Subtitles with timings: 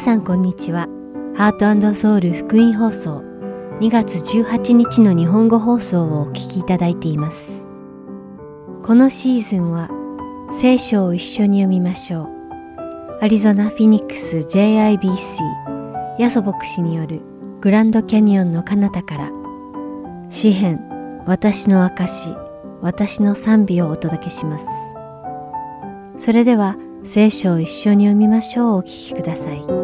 [0.00, 0.88] さんこんにちは。
[1.36, 3.22] ハートソウル福音放送
[3.80, 7.66] 2月18日の日本語放送をお聞きいただいています。
[8.82, 9.90] このシーズンは
[10.58, 12.28] 聖書を一緒に読みましょう。
[13.20, 17.20] アリゾナ・フィニックス JIBC ヤソ牧師による
[17.60, 19.30] グランドキャニオンの彼方から
[20.30, 20.80] 詩編
[21.26, 22.34] 私の証
[22.80, 24.66] 私の賛美をお届けします。
[26.16, 29.79] それでは聖書を一緒に読みましょうお聞きください。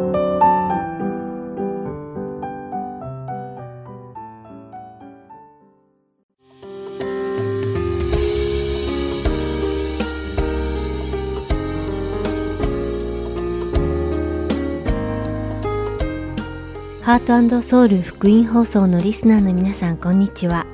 [17.06, 20.66] ハートソウル福音放送のリスナーの皆さんこんにちは。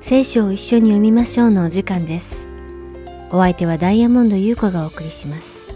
[0.00, 2.46] 聖書を一緒に読みましょうのお時間です。
[3.32, 5.74] お相手はダイヤモンド優子がお送りします。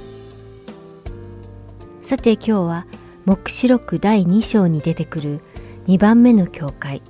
[2.00, 2.86] さて今日は
[3.24, 5.40] 黙示録第2章に出てくる
[5.88, 7.02] 2番目の教会、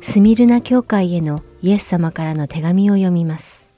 [0.00, 3.70] スミルナ教会へのイエス様からの手紙を読みます。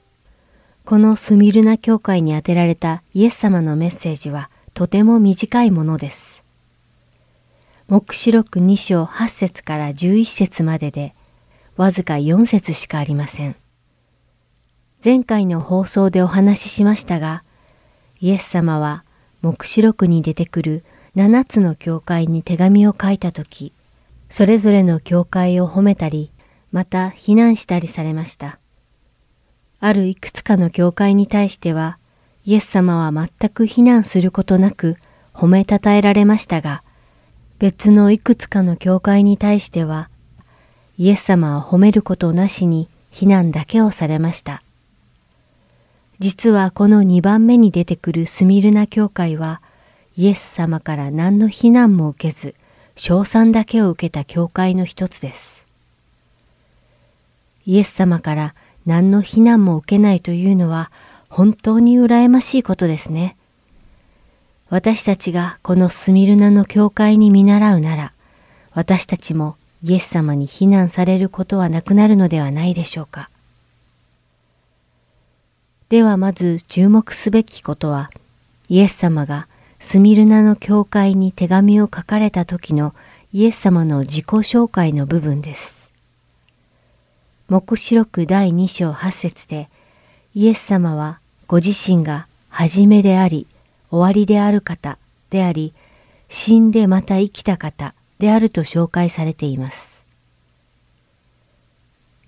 [0.83, 6.40] このスミルナ教会に宛てられたイエス様のメッセージはとても短いものです。
[7.91, 11.13] 黙示録2章8節から11節までで
[11.75, 13.57] わずか4節しかありません。
[15.03, 17.43] 前回の放送でお話ししましたが、
[18.21, 19.03] イエス様は
[19.41, 20.85] 黙示録に出てくる
[21.17, 23.73] 7つの教会に手紙を書いたとき、
[24.29, 26.31] それぞれの教会を褒めたり、
[26.71, 28.57] また非難したりされました。
[29.81, 31.97] あるいくつかの教会に対しては、
[32.45, 34.95] イエス様は全く非難することなく
[35.33, 36.83] 褒めたたえられましたが、
[37.61, 40.09] 別のいくつかの教会に対しては、
[40.97, 44.63] イエス様は褒めることなしに非難だけをされました。
[46.17, 49.61] 実はこの2番目に出てくるスミルナ教会は、
[50.17, 52.55] イエス様から何の非難も受けず、
[52.95, 55.67] 称賛だけを受けた教会の一つです。
[57.67, 58.55] イエス様から
[58.87, 60.91] 何の非難も受けないというのは
[61.29, 63.37] 本当に羨ましいことですね。
[64.71, 68.13] 私たちがこのスミルナの教会に見習うなら、
[68.73, 73.29] 私たちもイエス様に非難されることはなくなるのではないでしょうか。
[75.89, 78.11] ではまず注目すべきことは、
[78.69, 79.49] イエス様が
[79.81, 82.95] スミルナの教会に手紙を書かれた時の
[83.33, 85.91] イエス様の自己紹介の部分です。
[87.49, 89.67] 目視録第2章8節で、
[90.33, 93.47] イエス様はご自身が初めであり、
[93.91, 94.97] 終わりである方
[95.29, 95.73] であり、
[96.29, 100.05] 死んでまた生きた方であると紹介されています。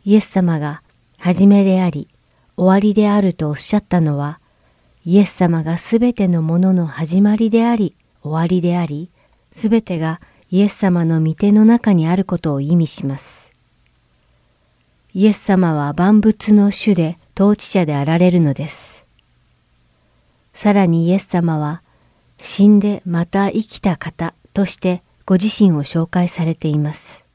[0.05, 0.81] イエス様が
[1.17, 2.09] 初めであり、
[2.57, 4.39] 終わりであるとおっしゃったのは、
[5.05, 9.09] イエス様がすべてのものの始まりであり、終わりであり、
[9.51, 10.19] すべてが
[10.51, 13.51] イエス様の御手の中にあることを意味します。
[15.13, 18.92] イエス様は万物の主で統治者であられるのです。
[20.53, 21.81] さらにイエス様は、
[22.37, 27.25] 死んでまた生きた方としてご自身を紹介されています。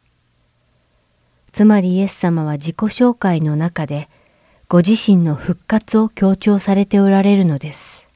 [1.52, 4.08] つまりイエス様は自己紹介の中で
[4.68, 8.06] ご自身の復活を強調されておられるのです。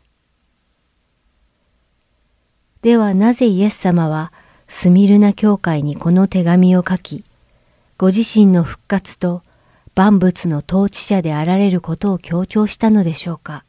[2.82, 4.32] ではなぜイエス様は
[4.68, 7.24] スミルナ教会にこの手紙を書き、
[7.96, 9.42] ご自身の復活と
[9.94, 13.64] 万物の統治者であられることを強調したのでしょうか。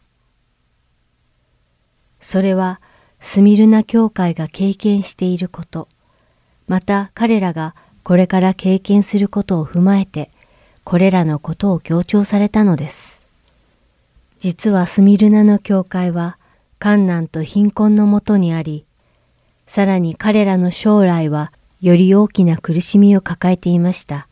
[2.24, 2.82] それは
[3.20, 5.88] スミルナ教会が経験していること、
[6.68, 10.32] また彼らがこれから経験することを踏まえて
[10.84, 13.26] これらのことを強調されたのです。
[14.40, 16.38] 実はスミルナの教会は、
[16.80, 18.86] 観難と貧困のもとにあり、
[19.68, 24.28] さらに彼らの将来はより大きな苦しみを抱えていました。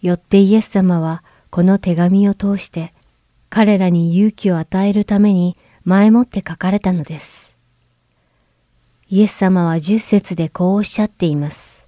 [0.00, 2.92] よってイエス様はこの手紙を通して
[3.50, 7.54] 彼らに勇気を与えるために前もって書かれたのです。
[9.08, 11.86] イエス様は十節でこうおっしゃっています。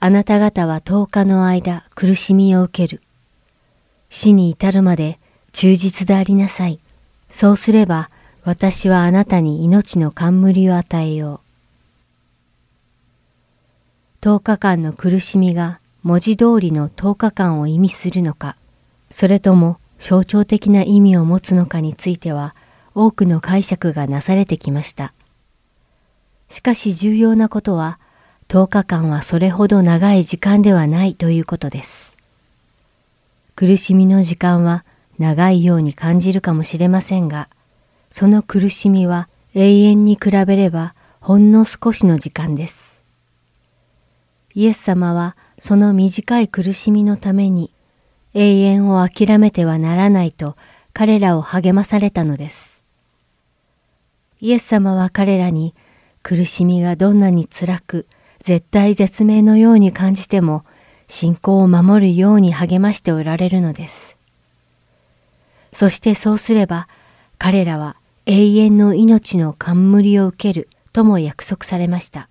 [0.00, 3.02] あなた方は10日の間苦しみを受ける。
[4.08, 5.18] 死に至るまで
[5.52, 6.80] 忠実でありなさい。
[7.28, 8.08] そうすれば
[8.42, 11.42] 私はあなたに命の冠を与えよ
[14.22, 14.24] う。
[14.24, 18.56] 10日間の苦しみが文字通りの10日間を意味するのか、
[19.10, 22.56] それとも象徴的な意味を持つのかについては
[22.94, 25.12] 多くの解釈がなされてきました。
[26.48, 27.98] しかし重要なことは、
[28.48, 32.16] 10日間はそれほど長い時間ではないということです。
[33.56, 34.84] 苦しみの時間は
[35.18, 37.48] 長いように感じるかもしれませんが、
[38.10, 43.02] その苦しみは永遠に比べればほんの少しの時間です。
[44.54, 47.72] イエス様はその短い苦しみのために
[48.34, 50.56] 永遠を諦めてはならないと
[50.92, 52.71] 彼らを励まされたのです。
[54.42, 55.72] イエス様は彼らに
[56.24, 58.08] 苦しみがどんなに辛く
[58.40, 60.64] 絶対絶命のように感じても
[61.06, 64.16] 信仰を守るように励ましておられるのです。
[65.72, 66.88] そしてそうすれば
[67.38, 67.94] 彼らは
[68.26, 72.28] 永遠の命の冠を受けるとも約束されました。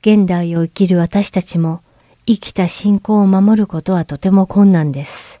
[0.00, 1.82] 現代を生きる私たちも
[2.24, 5.40] 生きた信仰を守ることはとても困難です。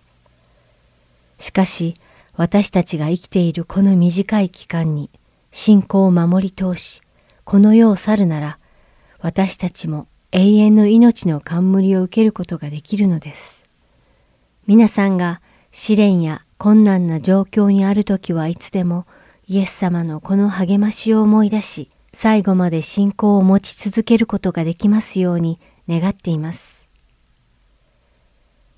[1.38, 1.94] しかし
[2.36, 5.10] 私たちが生きているこの短い期間に
[5.52, 7.00] 信仰を守り通し、
[7.44, 8.58] この世を去るなら
[9.20, 13.64] 私たちも永遠の命の冠を受けることができるのです。
[14.66, 15.40] 皆さんが
[15.70, 19.06] 試練や困難な状況にある時はいつでも
[19.46, 26.88] イエス様のこの励ましを思い出し、最後まで信仰を持ち続けることができますように願っています。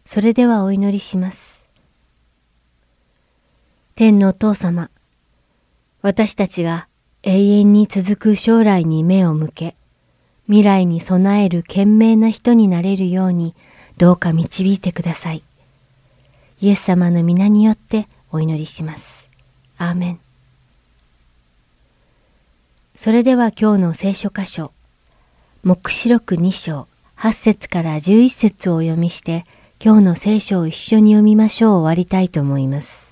[0.05, 1.56] それではお祈りします。
[3.99, 4.91] 天のお父様、
[6.03, 6.87] 私たちが
[7.23, 9.75] 永遠に続く将来に目を向け、
[10.45, 13.55] 未来に備える賢明な人になれるように
[13.97, 15.43] どうか導いてください。
[16.61, 19.31] イエス様の皆によってお祈りします。
[19.79, 20.21] アーメン。
[22.97, 24.73] それでは今日の聖書箇所、
[25.65, 29.47] 目視録2章8節から11節をお読みして、
[29.83, 33.06] 今日の聖書を一緒に読みましょう終わりたいと思います。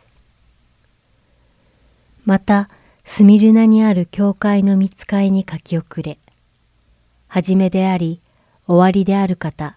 [2.24, 2.68] また、
[3.04, 6.18] スミルナにある教会の見つかいに書き遅れ、
[7.28, 8.20] はじめであり、
[8.66, 9.76] 終わりである方、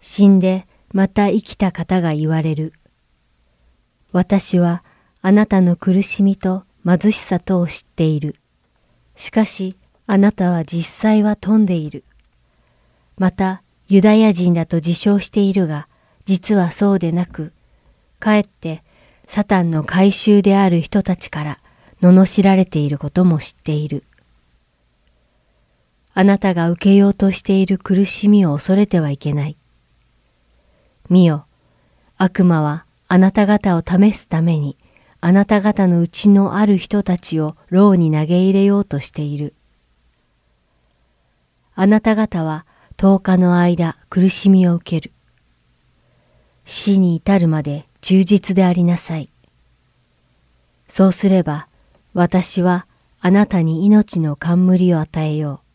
[0.00, 2.72] 死んでまた生きた方が言われる。
[4.12, 4.84] 私は
[5.22, 8.36] あなたの苦しみと貧しさとを知っている。
[9.16, 9.76] しかし
[10.06, 12.04] あなたは実際は富んでいる。
[13.18, 15.88] またユダヤ人だと自称しているが、
[16.24, 17.52] 実はそうでなく、
[18.18, 18.82] かえって
[19.32, 21.58] サタンの回収である人たちから
[22.02, 24.02] 罵られていることも知っている。
[26.14, 29.56] あなたが受けようとしている苦しみを恐れてはいけない。
[31.08, 31.46] 見よ、
[32.18, 34.76] 悪魔はあなた方を試すために、
[35.20, 39.54] あなた方のうちのある人たちを牢に投げ入れようとしている。
[41.76, 42.66] あなた方は
[42.96, 45.12] 10日の間苦しみを受ける。
[46.64, 49.30] 死に至るまで忠実でありなさい。
[50.88, 51.68] そうすれば、
[52.14, 52.86] 私は
[53.20, 55.70] あなたに命の冠を与えよう。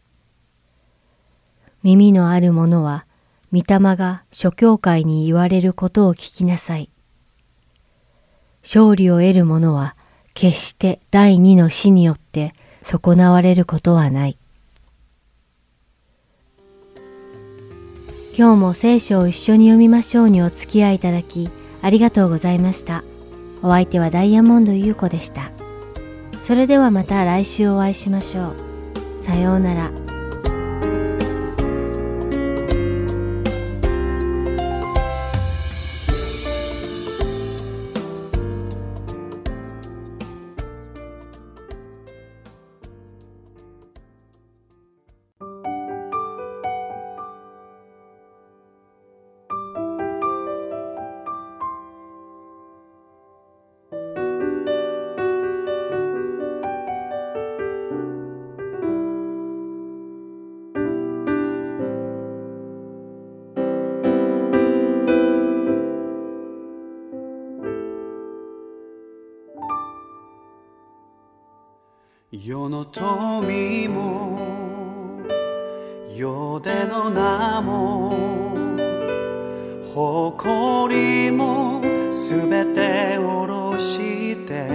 [1.83, 3.05] 耳のある者は
[3.53, 6.89] 御霊が諸教会に言われることを聞きなさい。
[8.63, 9.95] 勝利を得る者は
[10.33, 14.37] 決して第二の死によって損なわれることはない。
[18.37, 21.49] 今日も聖書を一緒に読みましょうにお付き合いいただき
[21.85, 23.03] ありがとうございました。
[23.61, 25.51] お相手はダイヤモンド優子でした。
[26.41, 28.53] それではまた来週お会いしましょ
[29.19, 29.21] う。
[29.21, 30.14] さようなら。
[72.43, 75.21] 世の富も
[76.09, 78.17] 世での名も
[79.93, 84.69] 誇りもすべて下ろして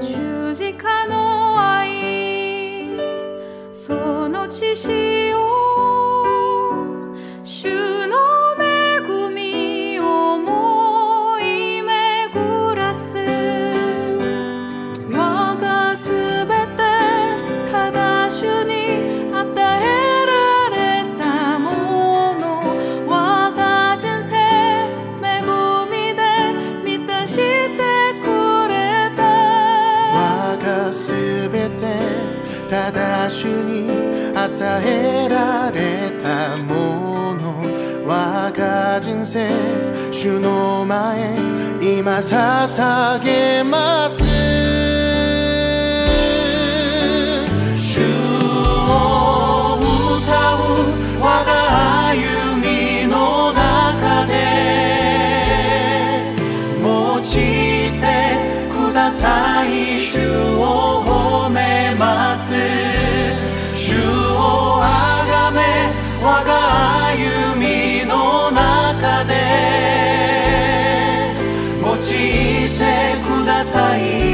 [0.00, 2.96] 十字架の愛
[3.74, 5.11] その知識
[34.84, 37.42] えられたもの
[38.06, 39.48] 我が人生
[40.10, 41.36] 主の前
[41.80, 44.22] 今捧げます。
[47.76, 50.64] 主を歌う
[51.20, 52.16] 我が歩
[52.60, 54.32] みの中で
[56.80, 58.04] 用いて
[58.70, 59.98] ください。
[59.98, 60.18] 主
[60.58, 63.01] を褒めます。
[65.52, 65.90] め
[66.22, 69.32] 我が歩みの中で
[71.80, 72.80] 用いて
[73.26, 74.31] ください。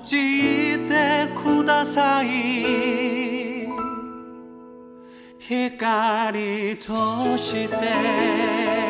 [0.00, 3.68] て用いてください。
[5.38, 8.88] 光として。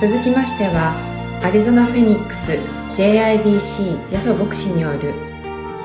[0.00, 1.09] 続きましては
[1.42, 2.52] アリゾナ・フェニックス
[2.92, 5.14] JIBC ヤソ牧師による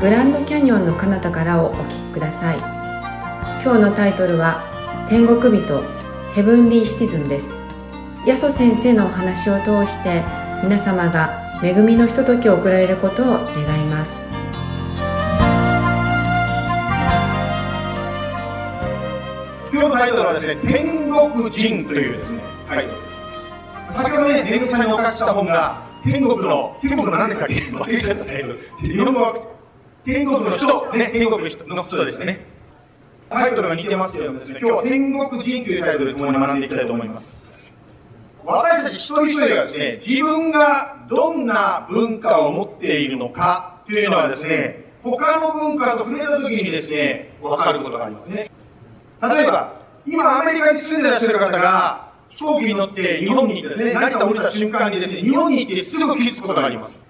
[0.01, 2.57] グランドキャニオンの彼方からをお聞きください。
[3.63, 5.81] 今日のタイトルは天国人
[6.33, 7.63] ヘブンリーシティズンです。
[8.27, 10.23] ヤソ先生のお話を通して
[10.61, 14.27] 皆様が恵みのひとときを送られることを願います。
[19.71, 23.04] 今日のタイトルはですね、天国人というですね、タイトル。
[23.95, 28.59] 先ほどね、めぐみさんにお貸しした本が、天国の、天国の何でしたっけ忘れちゃったタイトル。
[28.81, 29.33] 日本語は、
[30.03, 32.45] 天国の人、ね、天国の人の人でしたね。
[33.29, 37.43] タイトルが似てますけどもですね、今日は天国人というタイトルで共に学んでいきたいと思います。
[38.45, 48.51] 私たち一人一人がですね、自分がどんな文化を持っているのかというのはですね、他の文化と触れた時にですね、わかることがありますね。
[49.21, 57.05] 例えば、今アメリカに住んでらっしゃる方が、飛行機に乗って日本に行ってですね、成田降りた瞬間にですね、日本に行ってすぐ気づくことがあります。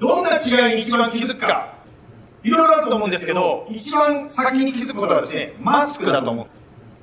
[0.00, 1.74] どんな違いに一番気づくか、
[2.42, 6.46] いろいろあると思うんですけど、一番先に気づくことはですね、マスクだと思う。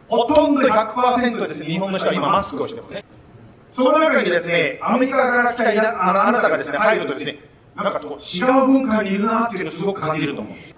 [0.08, 3.06] ほとんど100%ですね、日本の人は今マスクをしてますね。
[3.72, 7.40] その中にですね、アメリカから来たいなあのあなたがですね、入るとですね、
[7.76, 10.71] なんかこう違う文化にいるなっていうのをすごく感じると思うんです。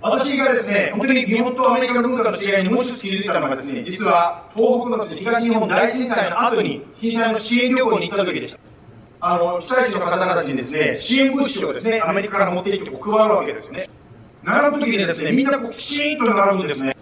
[0.00, 8.60] 私がですね、本当に日本とアメリカの文化の違いにもう一つ気づいたのがですね、実は東北の東日本大震災の後に震災の支援旅行に行った時でした。
[9.20, 13.90] あの、被災地の方々にですね、支援物資をですね、アメリカから持って行って配るわけですね。
[14.44, 16.96] 並ぶ時にですね、みんなこうきちんと並ぶんですね。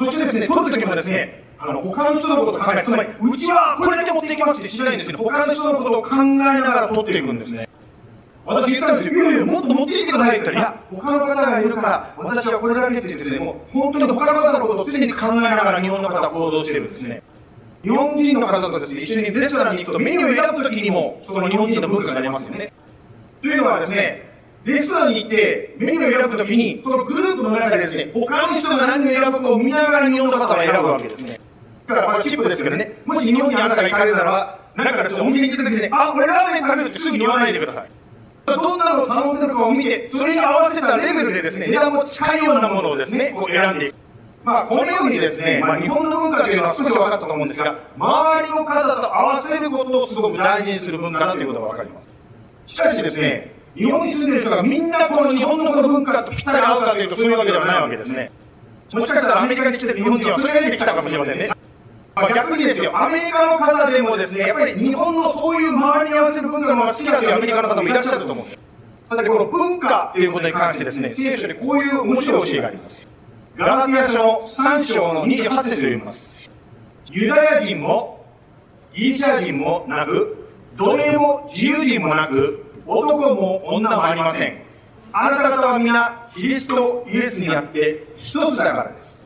[0.00, 5.16] そしてですね、取る時もですね、あの、他の人のことを考え、つまり、うちはこれだけ持っていきますってしないんですね。
[5.16, 7.68] 他の人のことを考えながら取っていくんですね。
[8.54, 9.14] 私言ったんですよ。
[9.14, 17.22] いやいや、もっと持っていってくださいって言ったら、いや、他の方がいるから、私はこれだけって言ってね、もう本当に他の方のことを常に考えながら日本の方は行動してるんですね。
[17.82, 22.72] 日本人の方とですね、一緒にレストランに行くとメニューを選ぶときにも、その日本人の文化が出ますよね。
[23.40, 24.28] というのはですね、
[24.64, 31.40] レストランに行ってメニューを選ぶときに、そのグループの中でですね、他の人が何を選ぶかを見ながら日本の方は選ぶわけですね。
[31.86, 37.99] だからこれチップですけどね、もし日本にあなたが行かれるならば、なんかですね、お店に行った時にね、あ、俺ラーメン食べるってすぐに言わないでください。
[38.56, 43.94] どんなのを頼んでるかを見て、それに合わせたレベルでですね、値段も近いようなものをですね、こう選んでいく。
[44.42, 52.08] まあ、このようにですね、まあ、日本の文化というのは少し分かったと思うんですが、周りの方と合わせることをすごく大事にする文化だということが分かります。
[52.74, 58.30] しかしですね、日本に住んでいる人がみんなこの日本のこの文化とぴったり合うかというとそういうわけではないわけですね。
[58.92, 61.50] もしかしたらアメリカに来てる日本人はそれが出てきたかもしれませんね。
[62.20, 68.58] まあ、逆にですよ、アメリカの方でもですね、やっぱり日本のそういう周りに合わせる文化の方が好きだというアメリカの方もいらっしゃると思うんです。
[69.10, 73.08] だってこの文化ということに関してですね、聖書にこういう面白い教えがあります。
[73.56, 76.50] ガラテヤ書の3章の28節を読みます。
[77.10, 78.24] ユダヤ人も
[78.94, 84.62] ギリシャ人もなく、奴隷も自由人もなく、男も女もありません。
[85.12, 89.19] あなた方は皆、キリストイエスにあって一つだからです。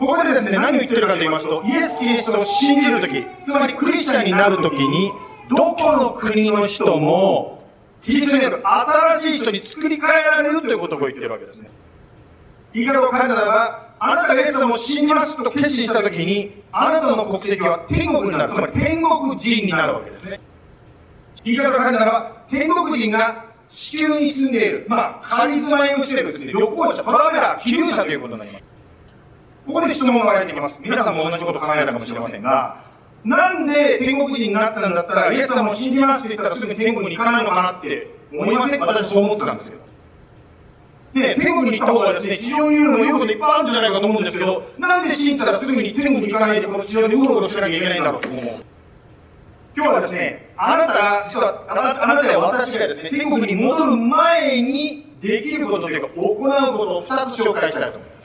[0.00, 5.12] ここでですね、何を言ってるかと言いますと、イエス・キリストを信じるとき、つまりクリスチャンになるときに、
[5.50, 7.62] どこの国の人も、
[8.02, 8.62] キリストにある
[9.18, 11.68] 新しい人に作り変えられるということを言ってるわけですね。
[12.72, 18.54] 言い方を変えるならば、あなたがイエス様を信じますと決心したときに、あなたの国籍は天国になる。
[18.54, 20.40] つまり天国人になるわけですね。
[21.44, 28.69] 言い方を変えるならば、天国人が地球に住んでいる、まあ、仮住まいをしているですね、旅行者、トラベラー、気流者ということになります。
[29.66, 30.78] ここで質問が湧いてきます。
[30.82, 32.82] 皆さんも同じことを考えたかもしれませんが、
[33.24, 39.82] なんで天国人になったんだったら、イエス様を信じますって言ったらすぐに天国に行かないのかなって思いません私そう思ってたんですけど。
[41.12, 48.44] で、天国に行った方がですね、地上にいるのも言うこといっぱいあるんじゃないかと思うんですけど、なんで信じたらすぐに天国に行かないでこの地上でうろうろしなきゃいけないんだろうと思う。
[49.76, 58.19] 今日はですね、あなた、実はあなあなたや私がですね、天国に戻る前にできることというか、行うことを2つ紹介したいと思います。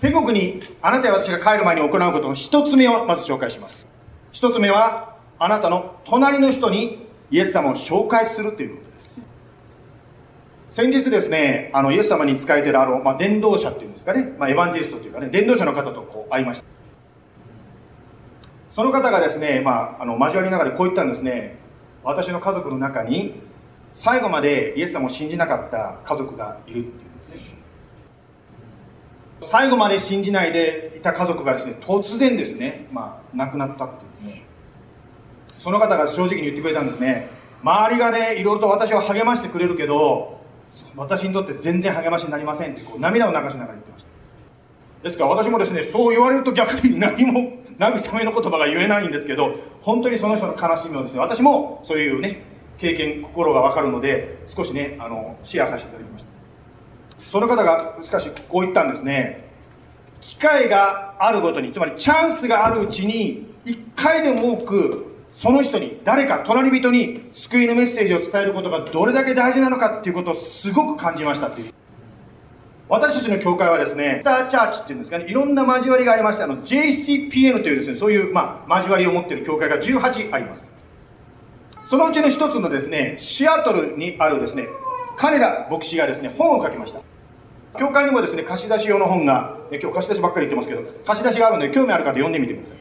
[0.00, 3.88] 天国にあなたや私が帰る前に行うことの1つ目をまず紹介します。
[4.32, 9.20] 1つ目は、あなたの隣の人にイエス様を紹介するということです。
[10.70, 16.78] 先日ですね、あの、イエス様に仕えてるあの、まあ、伝道者っていうんですかね、まあ、エヴァンジェリストというかね、伝道者の方とこう会いました。
[18.78, 21.58] その方がですね、まあ、あの交わりながらこう言ったんですね
[22.04, 23.34] 私の家族の中に
[23.92, 27.04] 最後までイエス様を信じなかった家族がいるって
[29.40, 34.26] 最後まで信じないでいた家族がですね突然ですね、まあ、亡くなったっていう。
[34.26, 34.44] ね
[35.58, 37.30] その方が正直に言ってくれたんですね。
[37.62, 40.40] 周りがねいろいろと私を励ましてくれるけど
[40.96, 44.08] 私にとって全然励ましになりませんってこう涙を流しながら言ってました。
[45.02, 52.42] ですから私もですね、そう言われると逆に何も 慰めの言葉が言えないんですけど、本当にその人の悲しみをですね、私もそういうね、
[52.78, 56.37] 経験、心がわかるので、少しね、あの、シェアさせていただきました。
[57.28, 59.44] その方が、しかしこう言ったんですね、
[60.18, 71.74] 機会があるごとに、つまりチャンスがあるうちに、一回でも多く、その人に、誰か、隣人に救いのメッセージを伝えることがどれだけ大事なのかっていうことをすごく感じましたっていう。
[72.88, 80.72] 私たちの教会はですね、スターチャーチっていうんですかね、いろんな交わりがありまして、あの、JCPN というですね、そういう、まあ、交わりを持っている教会が18あります。
[81.84, 84.66] そのうちの一つのですね、シアトルにあるですね、
[85.18, 87.07] 金田牧師がですね、本を書きました。
[87.76, 92.76] 教会にもですね、貸し出し用の本が、ね今日貸し出しばっかり言ってますけど、貸し出しがあるので、興味ある方読んでみてください。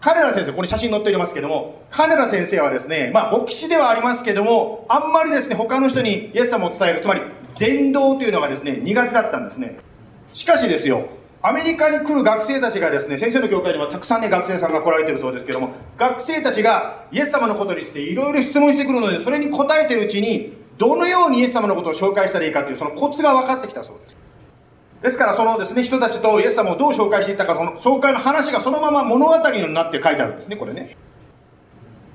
[0.00, 7.22] 金田先生、ここに写真載っておりますけども、金田先生はですね、まあ、牧師ではありますけども、あんまりですね、他の人にイエス様を伝える、つまり、
[7.58, 9.78] 伝道というのがですね、苦手だったんですね。
[10.32, 11.06] しかしですよ、
[11.42, 24.16] アメリカに来る学生たちがですね、先生の教会にはたくさんね、学生さんが来られてるそうですけども、学生たちがイエス様のことについていろいろ質問してくるので、それに答えてるうちに、どのようにイエス様のことを紹介したらいいかという、そのコツが分かってきたそうです。
[25.02, 30.96] ですから、そのですね、人たちとイエス様をどう紹介していったか、その紹介の話がそのまま物語になって書いてあるんですね、これね。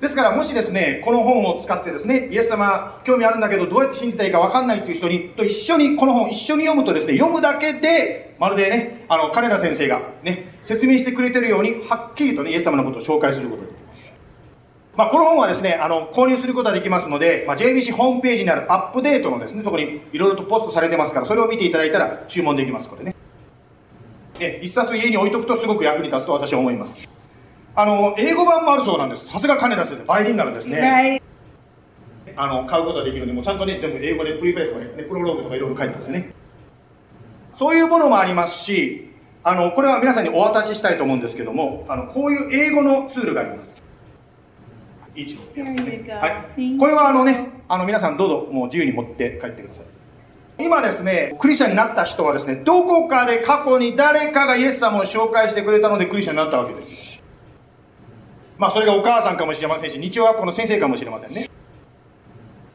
[0.02, 13.74] ですから、もしですね、この本を使ってですね、イエス様、興味あるんだけど、どうやって信じたらいいか分かんないっていう人に、と一緒に、この本一緒に読むとですね、読むだけで、まるでね、あの、金田先生がね、説明してくれてるように、はっきりとね、イエス様のことを紹介することがで。
[14.98, 23.16] まあ、この本はですね、あの、購入することができますので、まあ、JBC ホームページにあるアップデートのですね、ところにいろいろとポストされてますから、それを見ていただいたら注文できます、これね。
[24.40, 27.08] え、一冊家に置いとくとすごく役に立つと私は思います。
[27.74, 29.28] あの、英語版もあるそうなんです。
[29.28, 31.22] さすが金田先生、バイリンガルですね。
[32.36, 36.34] あの買うことができるのでもうちゃんとね全部英語でプリフェースとかねプロローグとかいろいろ書いてますよね
[37.54, 39.12] そういうものもありますし
[39.44, 43.81] あのこれは皆さんにお渡ししたいと思うんですけどもあのこういう英語のツールがあります
[45.16, 49.86] 一応やつですねはい、これはあのねあの皆さんどうぞもう自由に持って帰ってください
[50.60, 56.92] 今ですね、クリスチャンになった人はですね、どこかで過去に誰かがイエス様を紹介してくれたのでクリスチャンになったわけです。
[58.60, 61.50] まあそれがお母さんかもしれませんし、日曜学校の先生かもしれませんね。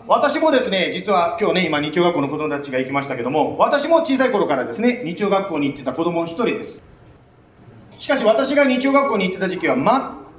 [0.09, 6.83] 私もですね、実は今日ね、今日曜学校の子供たちが行きましたけども、私も小さい頃からですね、日曜学校に行ってた子供の一人です。
[7.99, 9.77] しかし私が日曜学校に行ってた時期は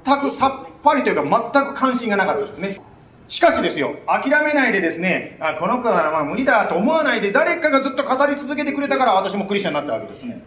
[0.04, 2.80] 全くさっぱりというか全く関心がなかったですね。
[3.28, 10.42] しかしですよ、諦めないでですね、あこの子はまあ無理だと思わないで誰かがずっと語り続けてくれたから私もクリスチャンになったわけですね。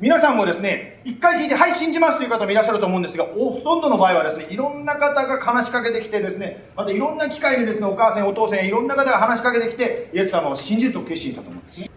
[0.00, 11.90] 皆さんもですね、一回聞いて、はい、信じますという方もいらっしゃると思うんですが、ほとんどの場合はですね、いろんな方が話しかけてきてですね、またいろんな機会でですね、お母さん、お父さん、いろんな方が話しかけてきて、イエス様を信じると決心したと思うんです。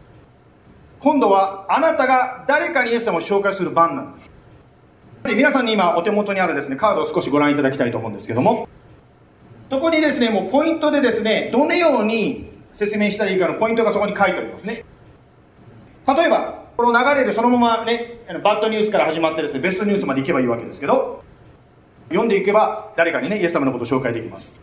[1.00, 4.37] 今度は、あなたが誰かにイエス様を紹介する番なんです。
[5.28, 8.68] で皆さんに今、お手元にあるですね、カードを少しご覧いただきたいと思うんですけども、
[9.70, 14.86] そこにですね、もうポイントでですね、どのように説明したらいいかのポイントがそこに書いてありますね。
[16.08, 21.24] 例えば、この流れでそのままね、バッドニュースから始まってですね、ベストニュースまで行けばいいわけですけど、
[22.10, 24.62] 読んでいけば誰かにね、イエス様のことを紹介できます。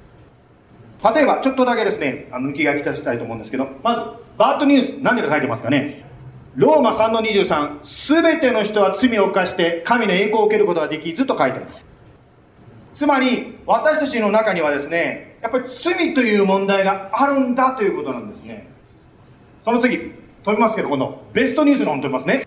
[1.15, 4.01] 例えば、ちょっとだけですね、あの抜き書きしたいと思うんですけど、まず、
[4.39, 6.07] バッドニュース、何で書いてますかね？
[6.57, 11.87] ローマ3の23、すべての人は罪を犯して神の栄光を受けることができずと書いてあります。
[12.93, 18.69] つまり私たちの中にはですねやっぱり罪という問題があるんだということなんですね。
[19.65, 20.13] その次
[20.45, 22.47] 飛びますけど今度ベストニュースの本飛びますね。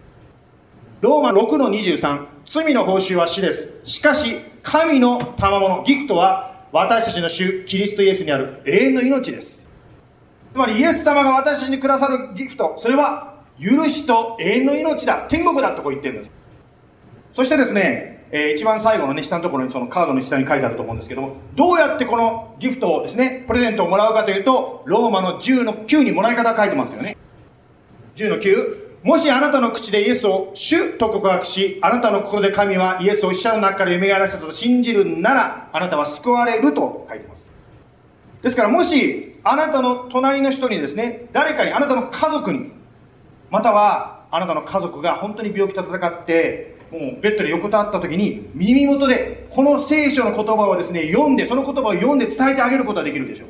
[1.02, 3.82] ローマ6の23罪の報酬は死です。
[3.84, 9.68] しかし神の賜物ギフトは私たちの主キリストイエスにある永遠の命です。
[10.54, 13.27] つまりイエス様が私たちにくださるギフトそれは
[13.60, 16.32] 許しと永遠の命だ天国だとこう言ってるんです
[17.34, 27.16] そしてですねえー、一番最後のね、下のところにそのカードの下に書いてあると思うんですけども、どうやってこのギフトをですね、プレゼントをもらうかというと、ローマの10の9にもらい方書いてますよね。
[28.16, 28.88] 10の9。
[29.04, 37.54] もしあなたの口でイエスを主と告白し、あなたの心で神はイエスを死者の中から蘇らせたと信じるなら、あなたは救われると書いてます。
[38.42, 42.74] ですからもし、あなたの隣の人にですね、誰かに、あなたの家族に、
[43.50, 53.50] またはあなたの家族が本当に病気と戦って、もうベッドで横たわった時に耳元でこの聖書の言葉をですね読んでその言葉を読んで伝えてあげることができるでしょう。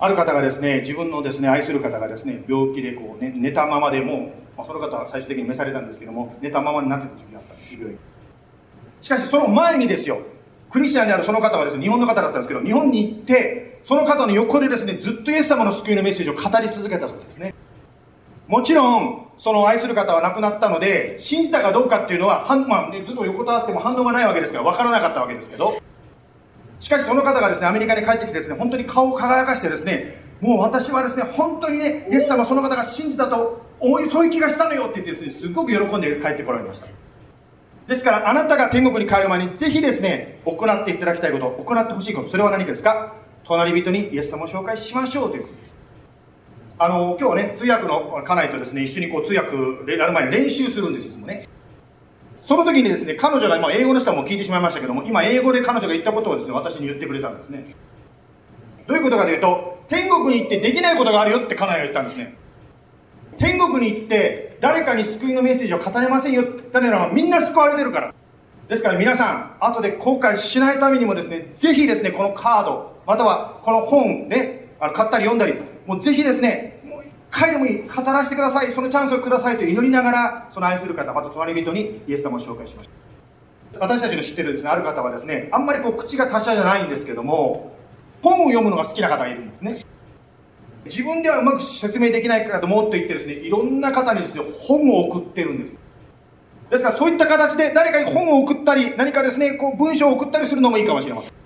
[0.00, 7.98] ある方がですね自分のですね愛する方がですね病気でこう、ね、寝たままでも、まあ、その方は最終的に召されたんですけども寝たままになってた時があったんです病院
[9.00, 10.20] しかしその前にですよ
[10.70, 17.54] クリスチャンであるその方はですね日本の方だったんですけど日本に行ってその方の横でですねずっとイエス様の救いのメッセージを語り続けたそうですね。
[18.48, 25.80] もちろんその愛する方は亡くなったので、信じたかどうかっていうのは、はんまあね、ずっと横たわっても反応がないわけですから、分からなかったわけですけど、
[26.80, 36.86] しかしその方がですね、アメリカに帰ってきてですね、本当に顔を輝かしてですね、もう私はですね、本当にね、イエス様その方が信じたと思い、そういう気がしたのよって言ってですね、すごく喜んで帰ってこられました。
[37.86, 43.14] ですから、あなたが天国に帰る前に、ぜひですね、行っていただきたいこと、行ってほしいこと、それは何かですか？
[43.44, 45.77] 隣人にイエス様を紹介しましょうということです。
[46.80, 49.56] あの今日はね通訳の家内とですね一緒にこう通訳
[49.92, 51.48] やる前に練習するんですいつもね。
[52.40, 57.64] その時にですね彼女が今英語の人も聞いてしまいましたけども今英語で彼女が言ったことをですね私に言ってくれたんですね。
[58.86, 62.36] どういうことかというと天国に行ってできないことがあるよって家内が言ったんですね。
[63.38, 68.14] 天国に行って誰かに救いのメッセージを語れませんよって言ったのはみんな救われてるから。
[68.68, 75.54] ですから皆さん後で後悔しないためにもですねぜひですねこのカードまたはこの本ねあの買ったり読んだり
[75.88, 82.90] もうぜひですね、もう一回でもいい、語らせてください、そのチャンスをくださいと祈りながら、その愛する方、また隣人にイエス様を紹介しまし
[83.72, 83.80] た。
[83.80, 87.72] 私たちの知ってるですね、ある方はですね、あんまりこう口が達者じゃないんですけども、
[88.22, 89.82] 本を読むのが好きな方がいるんですね。
[90.84, 95.78] 自分ではうまく説明できないからともっと言ってですね、いろんな方にですね、本を送ってるんです。
[96.68, 101.37] ですからそういった形で誰かに本を送ったり、何かですね、こう文章を送ったりするのもいいかもしれません。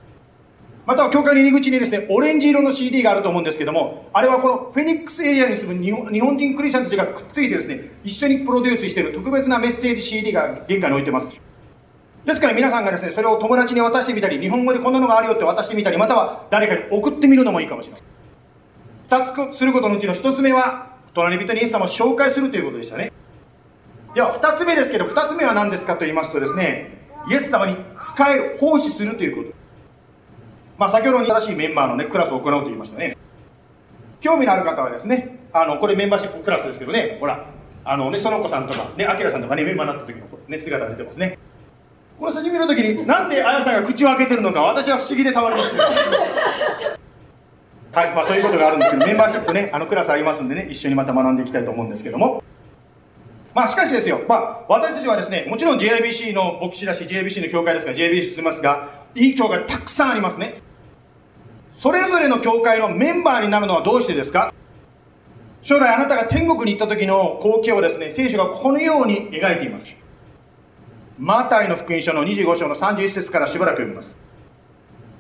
[0.85, 11.41] または教会の入り口にですね、オレンジ色の CD があると思うんですけども、あれはこのフェニックスエリアに住む日本日本人クリスチャンたちがくっついてですね、一緒にプロデュースしている特別なメッセージ CD が玄関に置いてます。
[12.25, 18.07] ですから皆さんがですね、それを友達に渡してみたり、日本語でこんなのがあるよって渡してみたり、または誰かに送ってみるのもいいかもしれません。
[19.37, 23.13] 二つすることのうちの一つ目は、隣人にイエス様を紹介するということでしたね。
[24.15, 26.99] では二つ目ですけど、二つ目は何ですかと言いますとですね、
[27.31, 29.62] イエス様に使える、奉仕するということ。
[30.83, 33.17] まあ、先ほど新しいメンバーのね、クラスを行うと言いましたね。
[34.21, 37.47] 興味のある方はですね、あの、これメンバーシップクラスですけどね、ほら、
[37.85, 41.39] あのね、その子さんとか、ね、あきらさんとかね、メンバーになった時の、ね、姿が出てますね。
[42.19, 45.79] この写真見るときに、なんであやさんが口を開けてるのか、私は不思議でたまりません。
[47.95, 52.43] はい、まあそういうことがあるんですけど、メンバーシップね、あのクラスありますんでね、一緒にまた学んでいきたいと思うんですけども。
[53.55, 60.72] まあしかしですよ、まあ私たちはですね、もちろん JIBC の牧師だし、JIBC の教会ですから JIBC 進みますが、いい教会たくさんありますね。
[61.73, 64.53] それぞれの教会のメンバーになるのはどうしてですか？
[65.63, 69.95] 将来あなたが天国に行った時の光景をですね、聖書がこのように描いています。
[71.19, 74.19] マタイの福音書の25章の31節からしばらく読みます。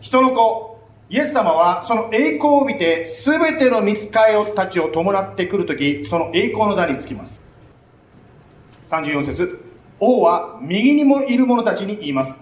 [0.00, 7.40] 人の子、イエス様はその栄光を帯びて全ての見つかいたちを伴ってくるとき、その栄光の座につきます。
[8.88, 9.64] 34節
[10.00, 12.38] 王は右にもいる者たちに言います。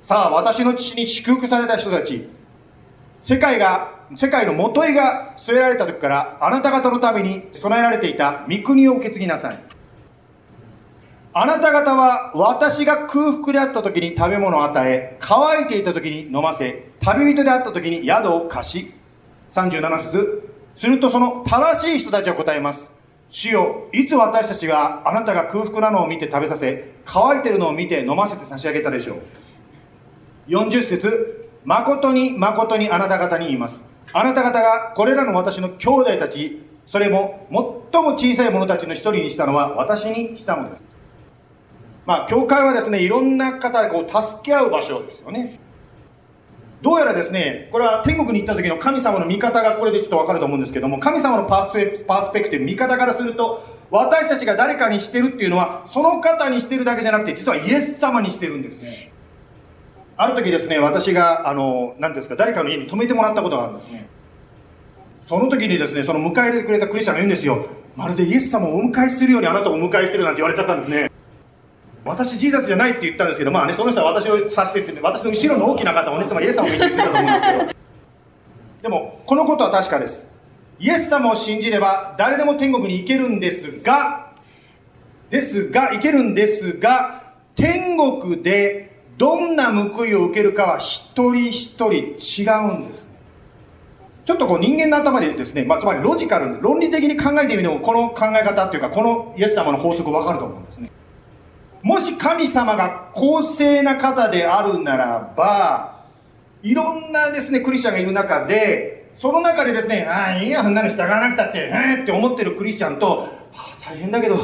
[0.00, 2.28] さあ、私の父に祝福された人たち、
[3.22, 9.58] 世界が、世界の元いが据えられた時から、あなた方のために備えられていた御国を受け継ぎなさい。
[11.32, 18.94] あなた方は私が空腹であった時に食べ物を与え、乾いていた時に飲ませ、旅人であった時に宿を貸し。
[19.50, 22.90] 37節するとその正しい人たちは答えます。
[23.28, 29.18] 主よ、いつ私たちがあなたが空腹なのを見て食べさせ、乾いてるのを見て飲ませて差し上げたでしょう。
[30.48, 33.84] 40節誠に誠にあなた方に言います。
[34.12, 37.46] あなた方がこれらの私の兄弟たち、それも
[37.92, 40.84] 最も小さい者たちの一人にしたのは私にしたのです。
[42.06, 45.60] まあ、教会はですね、いろんな方がこう助け合う場所ですよね。
[46.82, 59.09] どうやらですね、これは天国に行った時の神様の見方がこれでちょっとわかると思うんですけども、神様のパースペパースペクティブ、見方からすると、私たちが誰かにしてるっていうのは、その方にしてるだけじゃなくて、実はイエス様にしてるんですね。
[60.22, 64.06] ある時ですね、私が、あの、何ですか、誰かの家に泊めてもらったことがあるんですね。
[65.18, 67.66] その時にですね、その迎えてくれたクリスチャンが言うんですよ。
[67.96, 71.10] まるでイエス様をお迎えするようにあなたをお迎えしてるなんて言われちゃったんですね。
[72.04, 77.66] 私ジーザスじゃないって言ったんですけど、まあね、その人は私を指してって、私の後ろの大きな方をね、つまりイエス様を見て言ってたと思うんですけど。
[78.82, 80.26] でも、このことは確かです。
[80.78, 84.32] イエス様を信じれば、誰でも天国に行けるんですが、
[85.30, 87.22] ですが、行けるんですが、
[87.56, 88.89] 天国で
[89.20, 93.10] どんな報いを受けるかは一人一人違うんですね。
[94.24, 100.90] ちょっとこう人間の頭でですね、まあ、つまりロジカル、論理的に考えてみても、この考え方っていうか、このイエス様の法則わかると思うんですね。
[101.82, 106.06] もし神様が公正な方であるならば、
[106.62, 114.38] いろんなですね、クリスチャンがいる中で、その中でですね、ああ、いいや、そんなの従わなくたって、えーって思ってるクリスチャンと、はあ、大変だけど、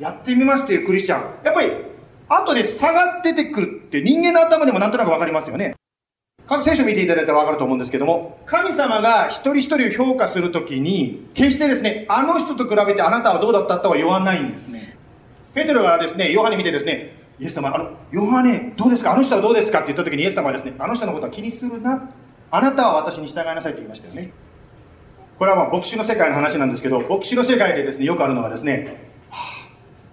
[0.00, 1.44] やってみますっていうクリスチャン。
[1.44, 1.70] やっぱり、
[2.28, 5.74] 後で差が出てくるって人間の頭でもなんとなくわかりますよね。
[6.48, 14.96] 各聖書見ていただいたらわかると思うんですけども、神様が一人一人を評価するときに、決してですね、あの人と比べてあなたはどうだったとは言わないんですね。
[15.54, 19.12] ペテロがですね、ヨハネ見てですね、イエス様、あの、ヨハネ、どうですか？
[19.12, 19.80] あの人はどうですか？
[19.80, 22.10] って言った時にイエス様はですね、あの人のことは気にするな。
[22.50, 24.30] あなたは私に従いなさいと言いましたよね。
[25.38, 29.68] これはまあ牧師の世界の話なんですけど、牧師の世界でですね、よくあるのがですね、はあ、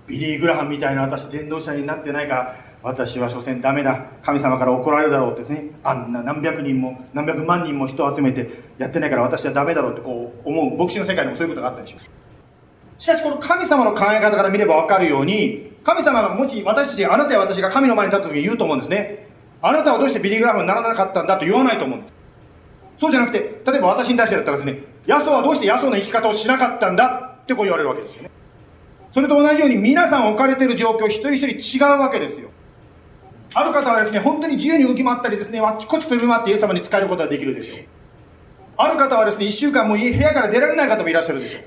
[0.07, 4.07] ビリー・グラハンみたいな私、伝道者になってないから、私は所詮ダメだ。
[4.21, 12.11] 神様から怒られるだろうってですね、あんな何百人も、何百万人も人を集めてやってないから私はダメだろうってこう思う、牧師の世界でもそういうことがあったりします。
[12.97, 19.29] しかしこの神様の考え方から見ればわかるように、神様がもし私たち、あなたや私が神の前に立った時に言うと思うんですね。
[19.61, 22.13] あなたはどうしてビリグラフにならなかったんだと言わないと思うんです。
[22.97, 28.29] そうじゃなくて、例えば私に対してだったらですね、ヤソはどうしてヤソの生き方をしなかったんだってこう言われるわけですよね。
[29.11, 32.49] それと同じように皆さん置かれてる状況一人一人違うわけですよ。
[33.55, 37.85] ある方はですね、本当に自由に動き回ったりですね、あっちこっち飛び回ってイエス様に使えることができるでしょう。
[38.77, 41.63] ある方はですね、一週間も部屋から出られない方もいらっしゃるでしょう。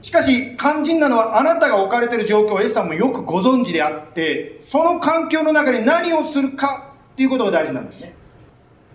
[0.00, 8.14] しかし、肝心なのはあなたが置かれている状況をエスさんもよくご存知であって、その環境の中で何をするかっていうことが大事なんですね。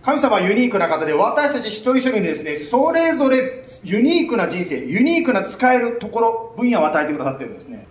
[0.01, 7.85] 神様はユニークな方で、私たち一人一人にですね、それぞれユニークな人生、ユニークな使えるところ、分野を与えてくださってるんですね。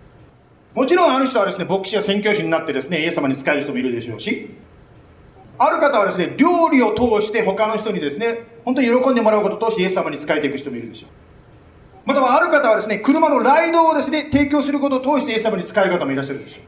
[0.73, 4.55] もちろんある人はですね、牧師や宣教師になってですね、イエス様に使える人もいるでしょうし、
[5.57, 11.09] ある方はですね、料理を通して他の人にですね、本当に喜んでもらうことを通してイエス様に使えていく人もいるでしょう。
[12.05, 16.63] またはある方はですね、車のライドをですね、提供することを通してイエス様に使える方もいらっしゃるんですよ。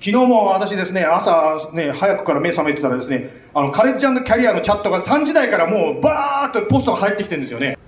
[0.00, 7.78] 昨日も私ですね、朝ね、早くから目覚めてたらですね、あの、カレッジキャリアのチャットが3時台からもうバーっとポストが入ってきてるんですよね。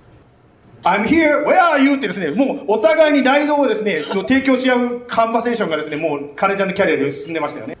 [0.85, 1.95] I'm here, where are you?
[1.95, 7.77] ってですね、もうお互いにライドをですね、提供し合うカンバセーションがですね、もうカレッジキャリアで進んでましたよね。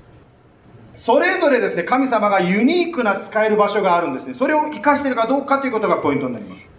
[0.95, 4.33] それぞれですね、神様がユニークな使える場所があるんですね。
[4.33, 6.71] それを活かしているかどうかということがポイントになります。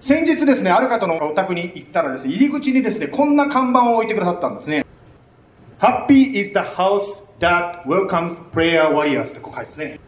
[0.00, 4.84] 先日ですね、ある方のお宅に行ったらですね、入り口にですね、こんな看板を置いてくださったんですね。
[5.78, 10.00] Happy is the house that welcomes prayer warriors ってこう書いてますね。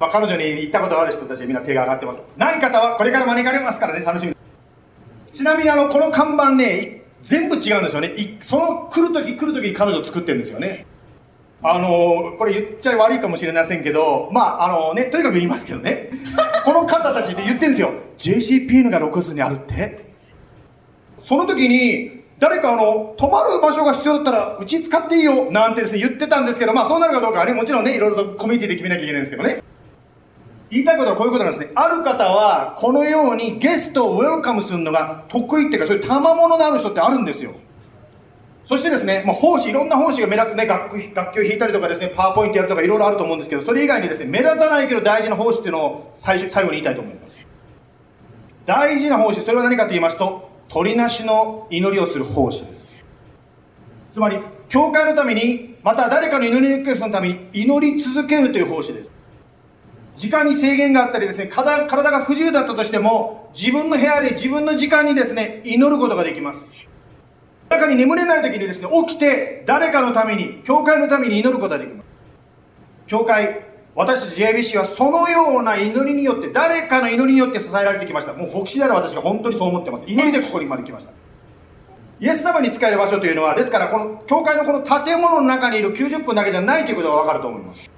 [0.00, 2.22] まあ、彼女に行ったことがある人たちはみんな手が上がってます。
[2.38, 4.41] ない方はこれから招かれますからね、楽しみ。
[5.32, 8.08] ちなみにあの、この看板ね、全部違うんですよね。
[8.16, 10.86] いその来るとき来るときに彼女作ってるんですよね。
[11.64, 16.10] あのこれ言っちゃ悪いかもしれませんけど、まあ、あのね、とにかく言いますけどね。
[16.64, 17.92] この方たちで言ってるんですよ。
[18.18, 20.04] JCPN が6月にあるって？
[21.20, 29.62] その時に、誰かあの、泊まる場所が必要だったら、うち使っていいよ、なんてですね、言ってたんですけど、まあそうなるかどうかはね、もちろんね、いろいろとコミュニティで決めなきゃいけないんですけどね。
[30.72, 31.70] 言いたいことはこういうことなんですね。
[31.74, 37.52] ある方は、このようにゲストをウェルカムするのが得意っていうか、そういう賜物のある人ってあるんですよ。
[38.64, 47.46] そしてですね、まあ、奉仕、いろんな奉仕が目立つね、楽器を弾いたりとかですね、パワーポイントやるとかいろいろあると思うんですけど、それ以外にですね、目立たないけど大事な奉仕っていうのを最初最後に言いたいと思います。
[48.64, 53.04] 大事な奉仕、それは何かと言いますと、鳥なしの祈りをする奉仕です。
[54.10, 54.38] つまり、
[54.70, 59.12] 教会のために、また誰かの祈りリクエストのために祈り続けるという奉仕です。
[60.22, 66.70] 時間に制限があったりですね、体が不自由だったとしても、自分の部屋で自分の時間にですね、祈ることができます。
[67.68, 72.06] 中に眠れない時にですね、起きて誰かのために、教会のために祈ることができます。
[73.08, 73.64] 教会、
[73.96, 78.32] 私たち JBC はそのような祈りによって、誰かの祈りによって支えられてきました。
[78.32, 80.04] もう牧師である私が本当にそう思ってます。
[80.06, 81.10] 祈りでここにまで来ました。
[82.20, 87.90] イエス様に使える場所というのは、ですからこの教会のこの建物の中にいる90分だけじゃないということがわかると思います。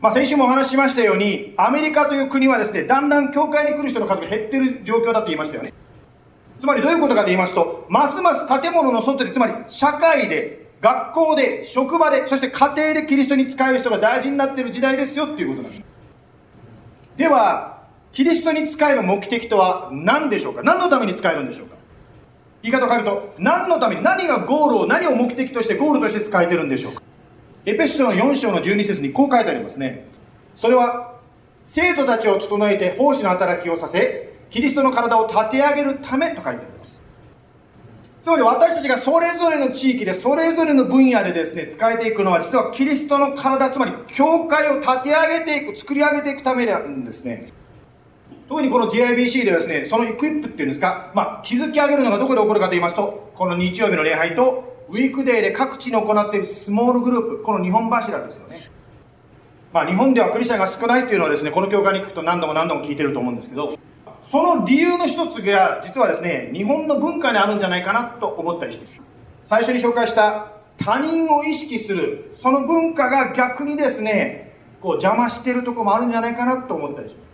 [0.00, 5.72] まあ、先週もお話ししましたように、アメリカという国はですね、だんだん教会に来る人の数が減ってる状況だと言いましたよね。
[6.60, 15.84] つまりどういうことかと言いますと、ますます建物の外で、つまり社会で、学校で、職場で、そして家庭でキリストに使える人が大事になっている時代ですよっていうことなんです。
[17.16, 17.78] では、
[18.12, 20.62] キリストに使える目的とは何でしょうか？
[20.62, 21.74] 何のために使えるんでしょうか？
[22.62, 27.02] 言い方を変えると、何のために、何がゴールを、何を目的としてゴールとして使えてるんでしょうか？
[27.66, 30.06] エペスの4章の12節にこう書いてありますね。
[30.54, 31.18] それは、
[31.64, 37.02] 生徒たちを整えて奉仕の働きをさせ、キリストの体を立て上げるためと書いてあります
[38.22, 47.52] つまり私たちがそれぞれの地域でそれぞれの分野でですね使えていくのは実はキリストの体つまり教会を立て上げていく作り上げていくためなんですね
[48.48, 58.70] 特にこの JIBC ではですねそのエクイップっていうんですか、まあ、築き上げるのがどこで起こるかと言いますとこの日曜日の礼拝とウィークデーで各地に行っているスモールグループこの日本柱ですよね。
[59.72, 63.78] まあ日本ではクリスチャンが少ないっていうのはですねこの教会に行くと何度も何度も聞いてると思うんですけど
[64.22, 68.86] その理由の一つが実はですね日本の文化にあるんじゃないかなと思ったりして
[69.44, 77.28] 最初に紹介した他人を意識するその文化が逆にですねこう邪魔してるとこもあるんじゃないかなと思ったりします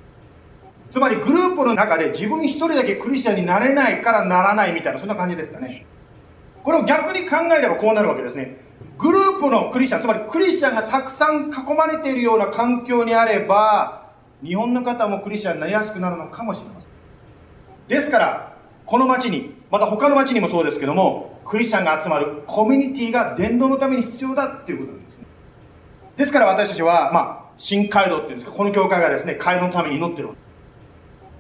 [0.90, 5.86] つまりグループの中で自分一人だけクリスチャンになれないからならないみたいなそんな感じですかね。
[6.64, 8.56] これを逆に考えればこうなるわけですね。
[8.98, 14.06] グループのクリスチャンつまりクリスチャンがたくさん囲まれているような環境にあれば
[14.42, 16.90] 日本の方もクリスチャンになりやすくなるのかもしれません。
[17.86, 25.26] ですからこの町にまた他の町にもそうですけどもクリスチャンが集まるコミュニティが伝道のために必要だっていうことなんですね。
[26.16, 30.30] ですから私たちは、まあ、新街道っていうんですかこの教会がですね街道のために祈ってる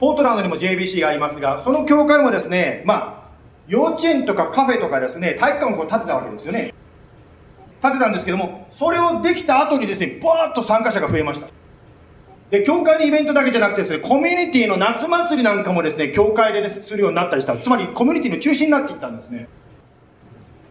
[0.00, 3.23] ポートランドにも JBC がありますがその教会もですねまあ
[3.66, 6.74] 幼稚園とかカフェとかですね体育館をこう建てたわけですよね
[7.80, 11.48] 建てたんですけどもそれをできた後にですねバーッと参加者が増えました
[12.54, 17.56] で、教会のイベントだけじゃなくてですね、コミュニティの夏祭りなんかもですね、教会でで、するようになったりした。
[17.56, 19.48] つまり、コミュニティの中心になっていったんですね。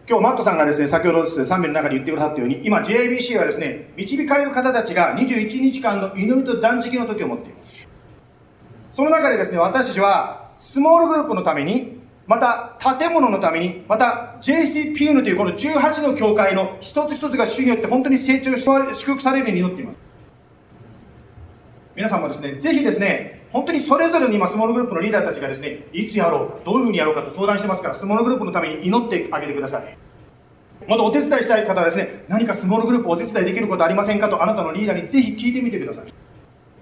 [0.08, 7.88] 今日、マットさんがですね、先ほどですね、3名の中で言ってくださったように、今、JABC はですね、導かれる方たちが21日間の祈りと断食の時を持っています。
[8.92, 19.98] その中でですね、私たちは、スモールグループのために、また、建物のために、また、JCPN というこの18の教会の一つ一つが主によって本当に成長し、祝福されるように祈っています。
[21.94, 29.96] 皆さんもですね、ぜひですね、本当にそれぞれに今、スモールグループのリーダーたちがですね、いつやろうか、どういうふうにやろうかと相談してますから、スモールグループのために祈ってあげてください。
[30.88, 36.23] またお手伝いしたい方はですね、何かスモールグループお手伝いできることありませんかと、あなたのリーダーにぜひ聞いてみてください。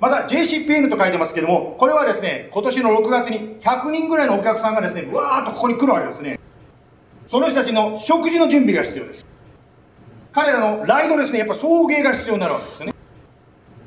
[0.03, 6.41] また JCPN と書いてますけども、これはですね、今年の6月に100人ぐらいのお客さんがですね、わーっとここに来るわけですね。
[7.25, 9.25] その人たちの食事の準備が必要です。
[10.33, 12.93] 彼らのライドですね、やっぱ送迎が必要になるわけですね。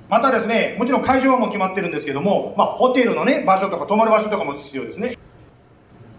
[0.08, 5.18] またですね、もちろん会場はもう決まってるんですけども、まあ、ホテルのね、場所とか泊まる場所とかも必要ですね。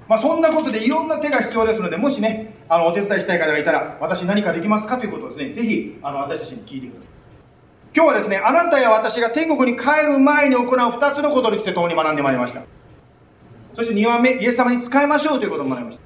[0.08, 7.15] まあ、そんなことでいろんな手が必要ですので、もしね、あの、お手伝いしたい方がいたら、私何かできますかということをですね、ぜひ、あの、私たちに聞いてください。
[7.96, 12.62] 今日はですね、あなたや私が天国に帰る前に行う二つのことについて共に学んでまいりました。
[13.74, 16.02] そして2番目、イエス様に仕えましょうということを学びました。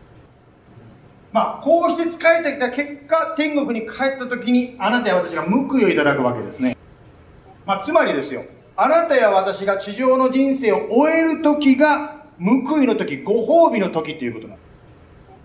[1.33, 6.77] まあ、こうして仕えてきた結果、天国に帰った時に、あなたや私が報いをいただくわけですね。
[7.67, 8.45] まあ、つまりですよ、
[8.77, 14.71] あなたや私が地上の人生を終える時が、報いの時、ご褒美の時っていうことなんです。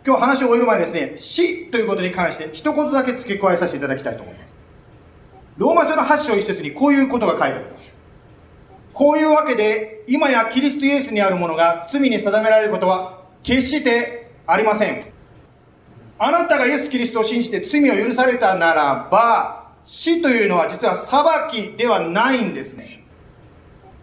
[0.05, 4.54] 今日話を終える前にですね、死ということに関して一言だけ付け加えさせていただきたいと思います。
[5.57, 7.99] ローマ書の8章一節にこういうことが書いてあります。
[8.93, 15.01] こういうわけで、今やキリストイエスにあるものが罪に定められることは決してありません。
[16.17, 23.03] あなたがイエス・キリストを信じて罪を許されたならば、死というのは実は裁きではないんですね。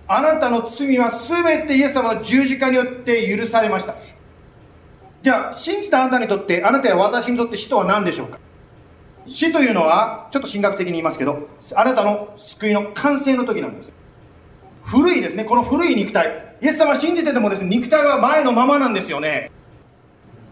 [0.06, 3.94] あなたの罪は全てイエス様の十字架によって許されました。
[5.22, 8.38] じゃあ、信じたあなたにとって、あなたや私にとって死とは何でしょうか？
[9.26, 13.92] 死というのは、ちょっと神学的に言いますけど、あなたの救いの完成の時なんです。
[14.82, 16.56] 古いですね、この古い肉体。
[16.60, 19.50] イエス様信じててもですね、肉体は前のままなんですよね。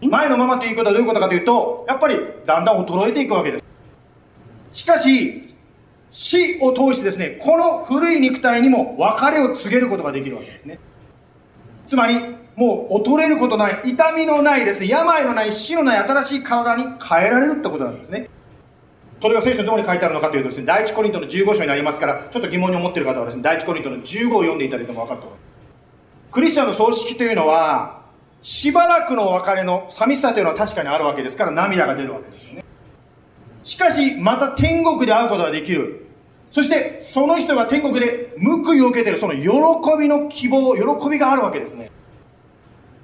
[0.01, 3.63] 前のままということはどういうことかというと、やっぱりだんだん衰えていくわけです。
[4.71, 5.55] しかし、
[6.09, 10.79] 死を通してですね、この古い肉体にも別れを告げることができるわけですね。
[11.85, 12.15] つまり、
[12.55, 18.29] もう衰えることない、痛みのないですね、病のない、死のない新しい体に変えられるってことなんですね。
[19.21, 25.51] それが聖書にどこに書いてあるのかというとですね、第一コリントの15章になりますから、ちょっと疑問に思っている方はですね、第一コリントの15を読んでいただいても分かると思います。
[26.31, 28.01] クリスチャンの葬式というのは、
[28.41, 32.65] しばらくの別れの寂しさというのは確かにあるわけですから、涙が出るわけですよね。
[33.61, 36.07] しかし、また天国で会うことができる。
[36.51, 41.91] そして、その人が天国で報いを受けている、その喜びの希望、喜びがあるわけですね。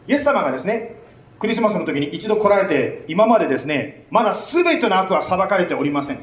[0.07, 0.96] イエス様がですね、
[1.39, 6.19] クリスマスの時に一度来られて、今までですね、まだ全ての悪は裁かれておりません。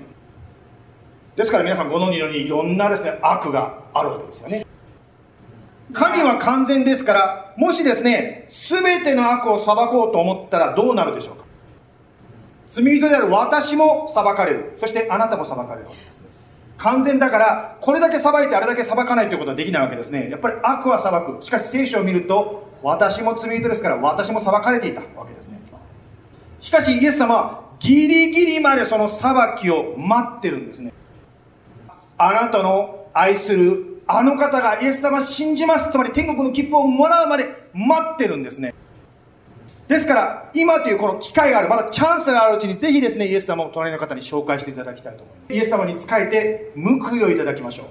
[1.37, 4.67] ですから皆さんご存知のようにいろんなですね、悪があるわけですよね。
[5.93, 11.45] 神は完全ですから、もしですね、全ての悪を裁こうと思ったらどうなるでしょうか
[12.67, 14.77] 罪人である私も裁かれる。
[14.81, 16.25] そしてあなたも裁かれるわけですね。
[16.79, 20.29] 完全だから、これだけ裁いてあれだけ裁かないということはできないわけですね。
[20.29, 21.43] やっぱり悪は裁く。
[21.43, 25.59] しかし聖書を見ると、私も罪人ですから私も裁かれていたわけですね。
[26.61, 30.93] しかしイエス様はギリギリまでその裁きを待ってるんですね。
[32.19, 35.91] あなたの愛するあの方がイエス様信じます。
[35.91, 38.75] つまり天国の切符をもらうまで待ってるんですね。
[39.89, 41.71] ですから今というこの機会がある。
[41.71, 45.55] まだチャンスがあるうちにぜひですねイエス様を隣の方に紹介していただきたいと思います。
[45.55, 47.87] イエス様に仕えて報いをいただきましょう。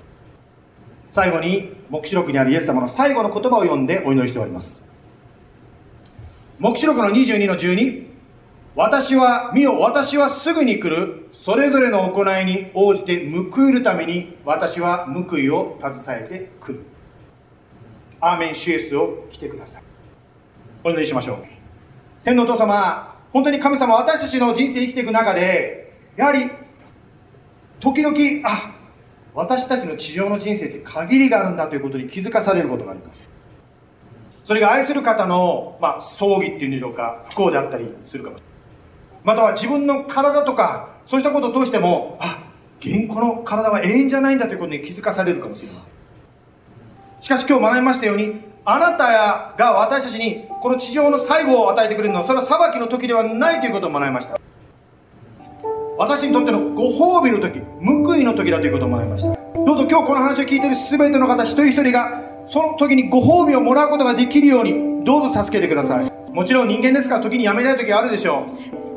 [1.14, 4.84] 最後に黙示録にあるイエス様の最後の言葉を読んでお祈りしております。
[6.58, 8.08] 黙示録の22の12
[8.76, 11.30] 私は見よ私はすぐに来る。
[11.32, 16.84] それぞれの行いに応じて報いるために私は報いを携えてくる。
[18.20, 19.84] アーメンシュエスを来てください。
[20.84, 21.46] お祈りしましょう。
[22.24, 26.50] 天のお父様本当に神様私たちの人生生きていく中でやはり
[27.80, 28.73] 時々あ
[29.36, 33.30] 私たちの地上の人生って限りがあるんだということに気づかされることがあります。
[34.44, 37.24] それが愛する方の、まあ、葬儀っていうんでしょうか。
[37.30, 38.38] 不幸であったりするかも。
[39.24, 42.44] または自分の体とかそうしたことを通してもあ
[42.82, 45.92] 現行の体は永遠じゃないんだということに気づかされるかもしれません。
[47.22, 54.43] しかし今日学びましたようにあなたが私たちにこの地上の最後を与えてくれるのはそれは裁きの時ではないということを学びました。
[55.98, 59.30] 私にとってのご褒美の時報いの時だということを学びました。
[59.30, 66.12] どうぞ今日この話を聞いている全ての方一人一人がその時にご褒美をもらうことができるようにどうぞ助けてください。
[66.34, 68.48] もちろん人間ですから時にやめたい時があるでしょ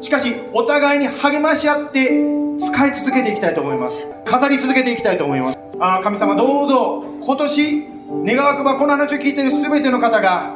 [0.01, 0.03] う。
[0.03, 2.11] しかしお互いに励まし合って
[2.59, 4.07] 使い続けていきたいと思います。
[4.07, 5.59] 語り続けていきたいと思います。
[5.79, 7.89] ああ神様どうぞ今年
[8.25, 10.55] 願わくばこの話を聞いている全ての方が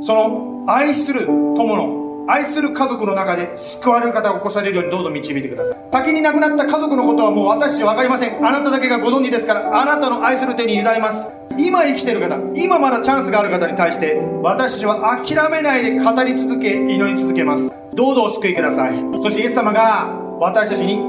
[0.00, 5.78] その愛する友の愛する家族の中で救われる方が起こされるようにどうぞ導いてください。
[5.90, 8.46] 先に亡くなった家族のことはもう私分かりません。
[8.46, 11.32] あなただけがご存知ですからあなたの愛する手に委ねます。
[11.56, 17.72] 今生きてる方今まだチャンスがある方に対して私は諦めないで語り続け祈り続けます。
[17.94, 18.98] どうぞお救いください。
[19.16, 20.06] そしてイエス様が
[20.38, 21.00] 私たちに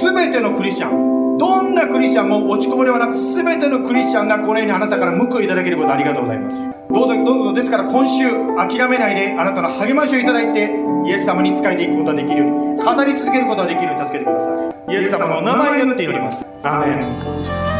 [0.00, 6.70] 全てのクリスチャンどんなクリスチャンも落ちこぼれはなく全てのクリスチャンがこのようにあなたから報いいただけることありがとうございます。
[6.88, 8.24] どうぞどうぞですから今週
[8.56, 10.70] 諦めないであなたの励ましをいただいて
[11.04, 14.92] イエス様に仕えていくことができるように語り続けることができるように助けてください。
[14.92, 16.46] イエス様のお名前によって祈ります。
[16.62, 17.75] アーメン。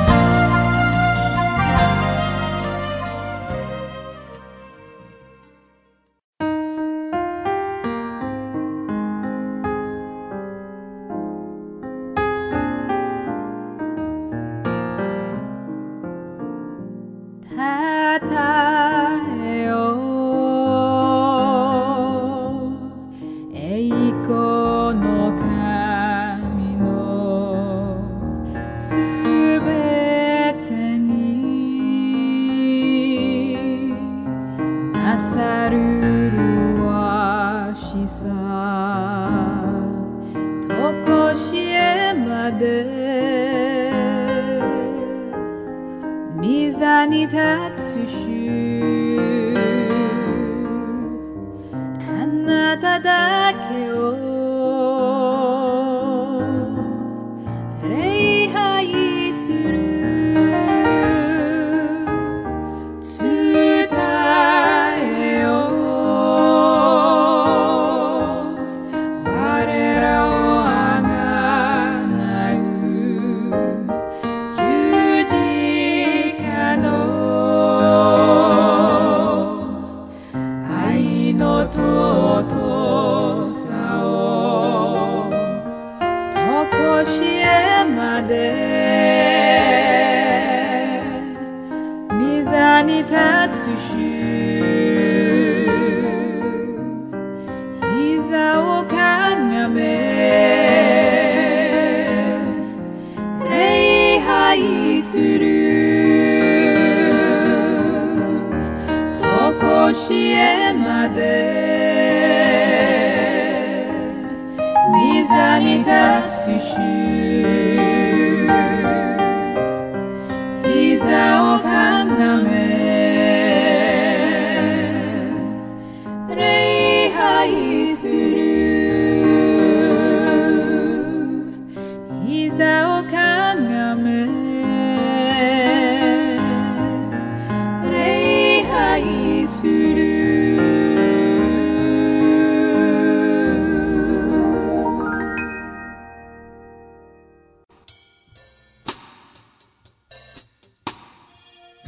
[116.46, 117.25] 立つ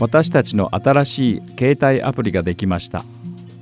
[0.08, 3.04] 私たちの新しい携帯アプリができました。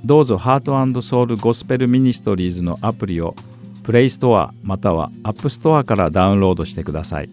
[0.05, 3.35] どうぞ Heart Soul Gospel Ministries のアプリを
[3.83, 7.29] Play Store または App Store からダウンロードしてください。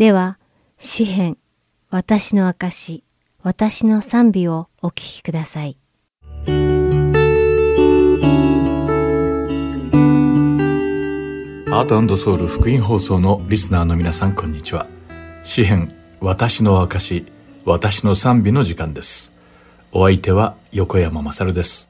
[0.04, 0.38] では、
[0.80, 1.38] 詩編、
[1.90, 3.06] 私の証、
[3.42, 5.78] 私の賛美をお聞きください。
[11.70, 14.88] ハートソウル福音放送のリスナーの皆さんこんにちは。
[15.46, 17.26] 詩編私の証
[17.64, 19.32] 私の賛美の時間です。
[19.94, 21.90] お相手は横山勝です。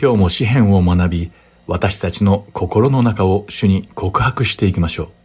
[0.00, 1.30] 今日も詩編を学び
[1.66, 5.21] 私たちの心の中を主に告白していきましょう。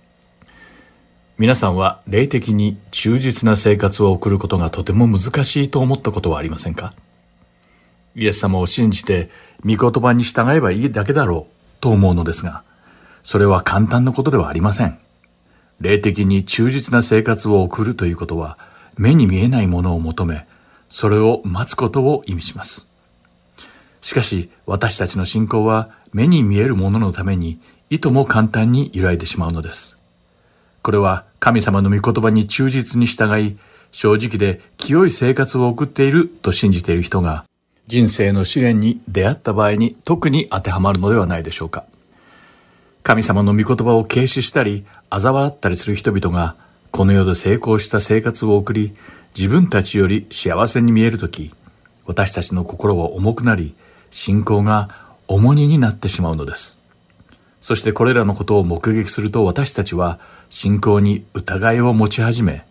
[1.39, 6.95] 皆さんは霊的に忠実な生活を送ることがとても難しいと思ったことはありませんか？
[8.15, 9.29] イエス様を信じて
[9.63, 12.63] 御言葉に従えばいいだけだろうと思うのですが
[13.21, 14.97] それは簡単なことではありません。
[15.79, 18.57] 霊的に忠実な生活を送るということは、
[18.97, 20.47] 目に見えないものを求め、
[20.89, 22.87] それを待つことを意味します。
[24.01, 27.59] しかし、私たちの信仰は目に見えるもののために、
[27.91, 29.97] いとも簡単に揺らいでしまうのです。
[30.81, 33.57] これは神様の御言葉に忠実に従い、
[33.91, 37.45] 正直で清い生活を送っていると信じている人が、
[37.87, 41.85] 人生の試練に出会った場合に特に当てはまるのではないでしょうか。
[43.03, 46.55] 神様の御言葉を軽視したり、嘲笑ったりする人々が、
[46.91, 48.93] この世で成功した生活を送り、
[49.35, 51.53] 自分たちより幸せに見えるとき、
[52.05, 53.75] 私たちの心は重くなり、
[54.09, 54.89] 信仰が
[55.27, 56.79] 重荷になってしまうのです。
[57.61, 60.19] そしてこれらのことを目撃すると私たちは
[60.49, 62.65] 信仰に疑いを持ち始め、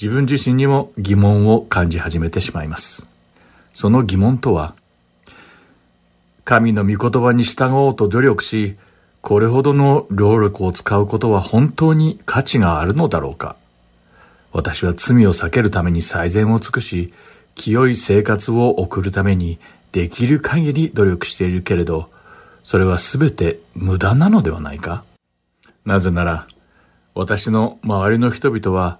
[0.00, 3.08] 自分自身にも疑問を感じ始めてしまいます。
[3.72, 4.74] その疑問とは、
[6.44, 8.76] 神の御言葉に従おうと努力し、
[9.20, 13.56] これほどの労力を使うことは本当に価値があるのだろうか
[14.52, 17.12] 私は罪を避けるために最善を尽くし、
[17.54, 19.58] 清い生活を送るために
[19.92, 22.10] できる限り努力しているけれど、
[22.62, 25.04] それは全て無駄なのではないか
[25.84, 26.46] なぜなら、
[27.14, 28.98] 私の周りの人々は、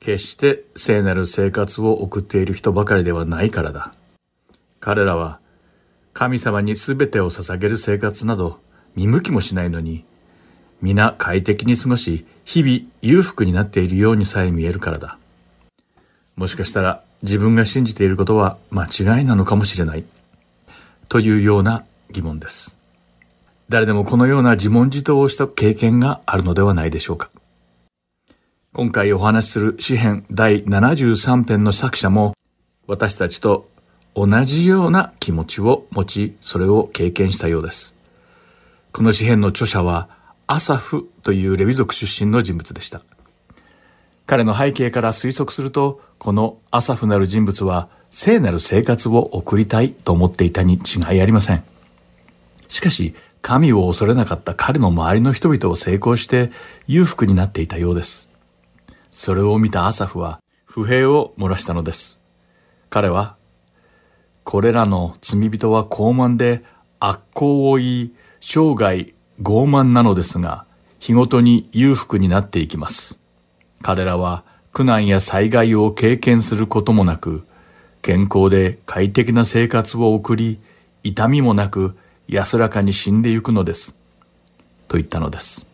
[0.00, 3.94] 決して聖なる生活を送っている人ばかりではないからだ。
[4.80, 5.38] 彼らは、
[6.12, 8.58] 神様に全てを捧げる生活など
[8.96, 10.04] 見向きもしないのに、
[10.82, 15.18] 皆快適に過ごし、日々裕福になっているようにさえ見えるからだ。
[16.34, 20.04] もしかしたら自分が信じていることは間違いなのかもしれない。
[21.08, 22.75] というような疑問です。
[23.68, 27.30] 誰でもこのような自問自答をした経験があるのではないでしょうか。
[28.72, 32.34] 今回お話しする詩編第73編の作者も
[32.86, 33.68] 私たちと
[34.14, 37.96] 同じような気持ちを持ち、それを経験したようです。
[38.92, 40.08] この詩編の著者は
[40.46, 43.02] アサフというレビ族出身の人物でした。
[44.26, 51.64] 彼の背景から推測すると、このアサフなる人物は聖なる生活を送りたいと思っていたに違いありません。
[52.68, 53.14] しかし、
[53.46, 56.50] 神を恐れなかった彼の周りの人々を成功して
[56.88, 58.28] 裕福になっていたようです。
[59.12, 62.18] それを見たアサフは不平を漏らしたのです。
[62.90, 63.36] 彼は、
[64.42, 66.64] これらの罪人は傲慢で
[66.98, 70.66] 悪行を言い、生涯傲慢なのですが、
[70.98, 73.20] 日ごとに裕福になっていきます。
[73.80, 74.42] 彼らは
[74.72, 77.46] 苦難や災害を経験することもなく、
[78.02, 80.58] 健康で快適な生活を送り、
[81.04, 81.96] 痛みもなく
[82.28, 83.96] 安らかに死んでゆくのです。
[84.88, 85.68] と言ったのです。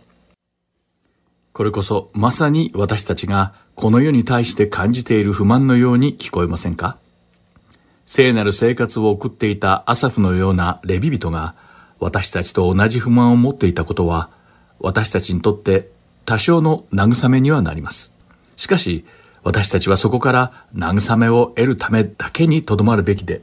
[1.53, 6.99] これこそまさに私たちがこの世に対して感じている不満のように聞こえませんか？
[8.05, 11.55] 聖なる生活を送っていたアサフのようなレビ人が
[11.99, 14.31] 私たちと同じ不満を持っていたことは
[14.79, 15.91] 私たちにとって
[16.25, 18.13] 多少の慰めにはなります。
[18.57, 19.07] しかし
[19.43, 23.43] 私たちはそこから慰めを得るためだけにとどまるべきで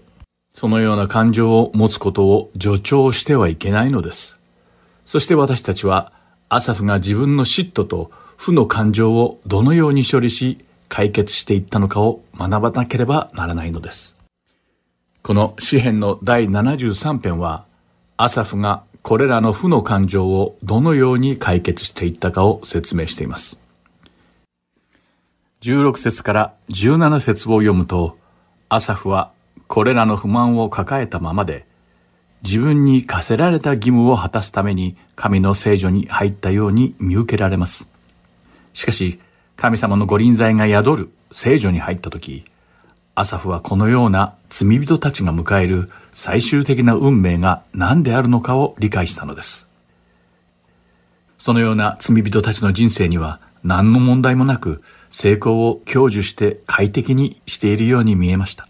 [0.60, 4.38] そのような感情を持つことを助長してはいけないのです。
[5.06, 6.12] そして私たちは、
[6.50, 10.58] アサフが自分の嫉妬と負の感情をどのように処理し、
[10.90, 14.18] 解決していったのかを学ばなければならないのです。
[15.24, 17.64] この詩篇の第73編は、
[18.18, 23.62] アサフがこれらの負の感情をどのように解決していったかを説明しています。
[25.62, 28.18] 16節から17節を読むと、
[28.68, 29.32] アサフは
[29.70, 31.64] これらの不満を抱えたままで、
[32.42, 37.88] 自分に課せられた義務を果たすために神の聖女に入ったように見受けられます。
[38.74, 39.20] しかし、
[39.58, 42.46] 神様の御臨在が宿る聖女に入った時、
[43.14, 49.68] アサフはこのような罪人たちが迎える最終的な運命が何であるのかを理解したのです。
[51.38, 58.69] そのような罪人たちの人生には何の問題もなく成功を享受して快適にしているように見えました。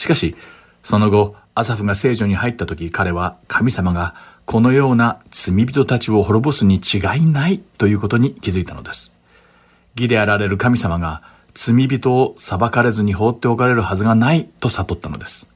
[0.00, 0.34] しかし、
[0.82, 4.14] その後、アサフが聖女に入った時、彼は神様が
[4.46, 9.12] このような罪人たちを滅ぼすに違いないということに気づいたのです。
[9.96, 11.22] 義であられる神様が
[11.52, 15.50] 罪人を裁かれずに放っておかれるはずがないと悟ったのです。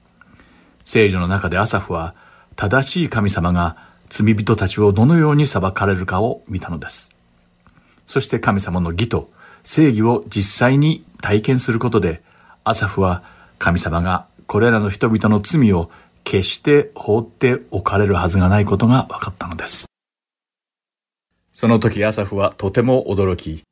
[0.85, 2.15] 聖女の中でアサフは
[2.55, 3.79] 正しい神様が
[4.11, 7.11] 罪人たちをどのように裁かれるかを見たのです。
[8.05, 9.31] そして神様の義と
[9.63, 12.23] 正義を実際に体験することで、
[12.63, 13.23] アサフは
[13.59, 15.91] 神様がこれらの人々の罪を
[16.25, 19.87] 決して放っておかれるはずがないことが分かったのです。
[21.53, 23.63] その時アサフはとても驚き、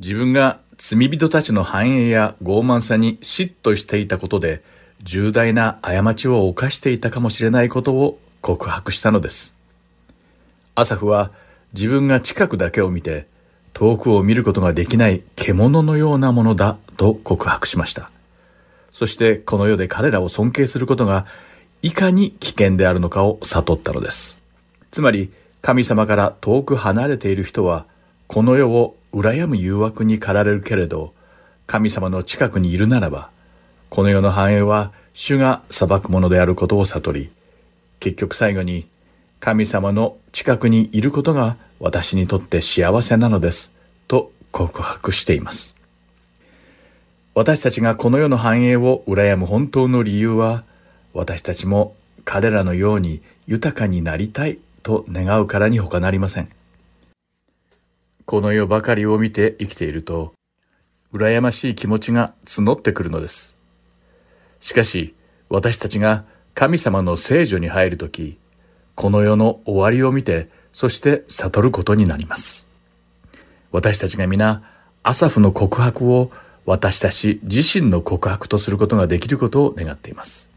[0.00, 4.62] 自分が罪人たちの繁栄や傲慢さに嫉妬していたことで、
[5.04, 9.54] 重大な過ちを犯していたかもしれないことを告白したのです。
[10.74, 11.30] アサフは
[11.72, 13.26] 自分が近くだけを見て、
[13.72, 18.10] 遠くを見ることができない獣のようなものだと告白しました。
[18.92, 21.26] そしてこの世で彼らを尊敬することが
[21.82, 24.40] いかに危険であるのかを悟ったのです。
[24.90, 25.32] つまり
[25.62, 27.86] 神様から遠く離れている人は
[28.26, 31.12] この世を羨む誘惑に駆られるけれど
[31.66, 33.30] 神様の近くにいるならば
[33.88, 37.30] この世の繁栄は主が裁くものであることを悟り
[38.00, 38.86] 結局最後に
[39.38, 43.72] 神様の近くにいることが私にとって幸せなのです
[44.08, 45.81] と告白しています。
[47.34, 50.64] 私たちがこの世の繁栄を羨む本当の理由は、
[51.14, 56.50] 私たちも彼らのように豊かになりたいと願うからに他なりません。
[58.26, 60.34] この世ばかりを見て生きていると、
[61.14, 63.56] 羨ましい気持ちが募ってくるのです。
[64.60, 65.14] しかし、
[65.48, 66.24] 私たちが
[66.54, 68.36] 神様の聖女に入るとき、
[68.94, 72.68] この世の終わりを見て、そして悟ることになります。
[73.70, 74.62] 私たちが皆、
[75.02, 76.30] アサフの告白を
[76.64, 80.50] 私たち自身の告白とすることができることを願っています。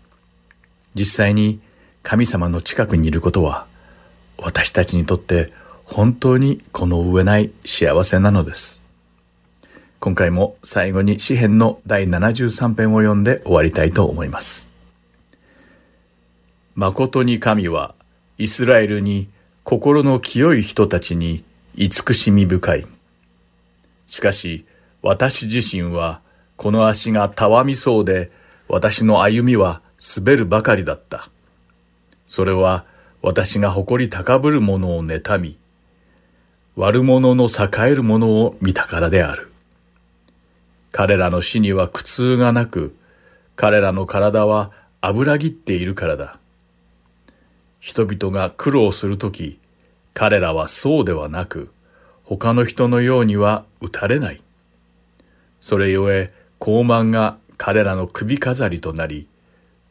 [0.93, 1.59] 実際に
[2.03, 3.65] 神様の近くにいることは
[4.37, 5.51] 私たちにとって
[5.83, 8.83] 本当にこの上ない幸せなのです。
[9.99, 14.69] 今回も最後に詩篇の第73編を読んで終わりたいと思います。
[16.75, 17.95] 誠に神は
[18.37, 19.29] イスラエルに
[19.63, 21.43] 心の清い人たちに
[21.75, 22.87] 慈しみ深い。
[24.07, 24.65] しかし
[25.07, 26.21] 私自身は
[26.57, 28.31] この足がたわみそうで
[28.67, 29.83] 私の歩みは
[30.17, 31.29] 滑るばかりだった。
[32.27, 32.85] それは
[33.21, 35.59] 私が誇り高ぶる者を妬み、
[36.75, 39.51] 悪者の栄える者を見たからである。
[40.91, 42.95] 彼らの死には苦痛がなく、
[43.55, 46.39] 彼らの体は油ぎっているからだ。
[47.79, 49.59] 人々が苦労するとき、
[50.15, 51.69] 彼らはそうではなく、
[52.23, 54.41] 他の人のようには打たれない。
[55.67, 59.27] それゆえ、高慢が彼らの首飾りとなり、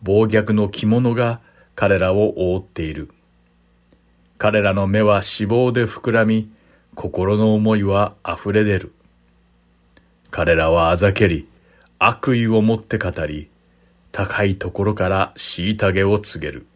[0.05, 1.41] 暴虐の着物が
[1.75, 3.11] 彼らを覆っている。
[4.39, 6.49] 彼らの目は脂肪で膨らみ、
[6.95, 8.93] 心の思いは溢れ出る。
[10.31, 11.49] 彼らはあざけり、
[11.99, 13.51] 悪意を持って語り、
[14.13, 16.67] 高いところから虐げを告げる。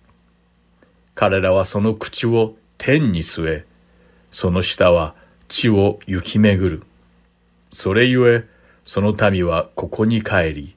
[1.14, 3.66] 彼らはその口を天に据え、
[4.32, 5.14] その下は
[5.46, 6.82] 地を行き巡る。
[7.70, 8.57] それゆえ、
[8.88, 10.76] その民はここに帰り、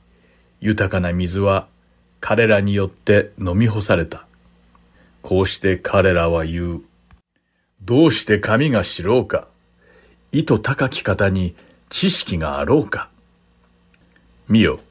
[0.60, 1.70] 豊かな水は
[2.20, 4.26] 彼らによって飲み干された。
[5.22, 6.82] こうして彼らは言う。
[7.82, 9.48] どうして神が知ろうか？
[10.34, 11.56] 意図高き方に
[11.88, 13.08] 知識があろうか？
[14.50, 14.82] 見よ。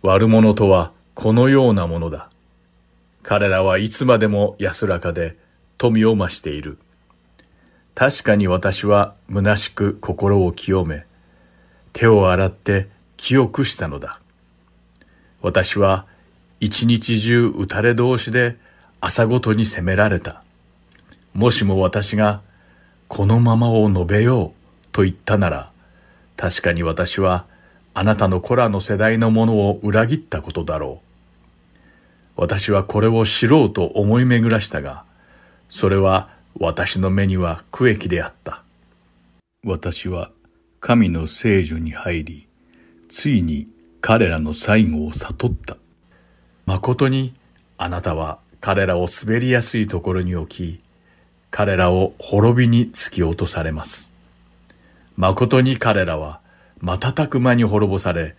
[0.00, 2.30] 悪者とはこのようなものだ。
[3.22, 5.36] 彼らはいつまでも安らかで
[5.76, 6.78] 富を増している。
[7.94, 11.04] 確かに私は虚しく心を清め、
[11.92, 14.20] 手を洗って清くしたのだ。
[15.42, 16.06] 私は
[16.60, 18.56] 一日中打たれ同士で
[19.00, 20.42] 朝ごとに責められた。
[21.34, 22.40] もしも私が
[23.06, 25.70] このままを述べようと言ったなら、
[26.36, 27.46] 確かに私は
[27.94, 31.00] あなたの子らの世代のものを裏切ったことだろ
[32.36, 32.40] う。
[32.40, 35.04] 私はこれを知ろうと思い巡らしたが、
[35.68, 36.28] それは
[36.58, 38.62] 私の目には苦役であった。
[39.64, 40.30] 私は
[40.80, 42.48] 神の聖女に入り、
[43.08, 43.68] ついに
[44.00, 45.76] 彼らの最後を悟った。
[46.66, 47.34] 誠に
[47.76, 50.80] あなたは彼らを滑りやすいところに置き、
[51.50, 54.12] 彼らを滅びに突き落とされます。
[55.16, 56.40] 誠に彼らは
[56.80, 58.36] 瞬く間に滅ぼされ、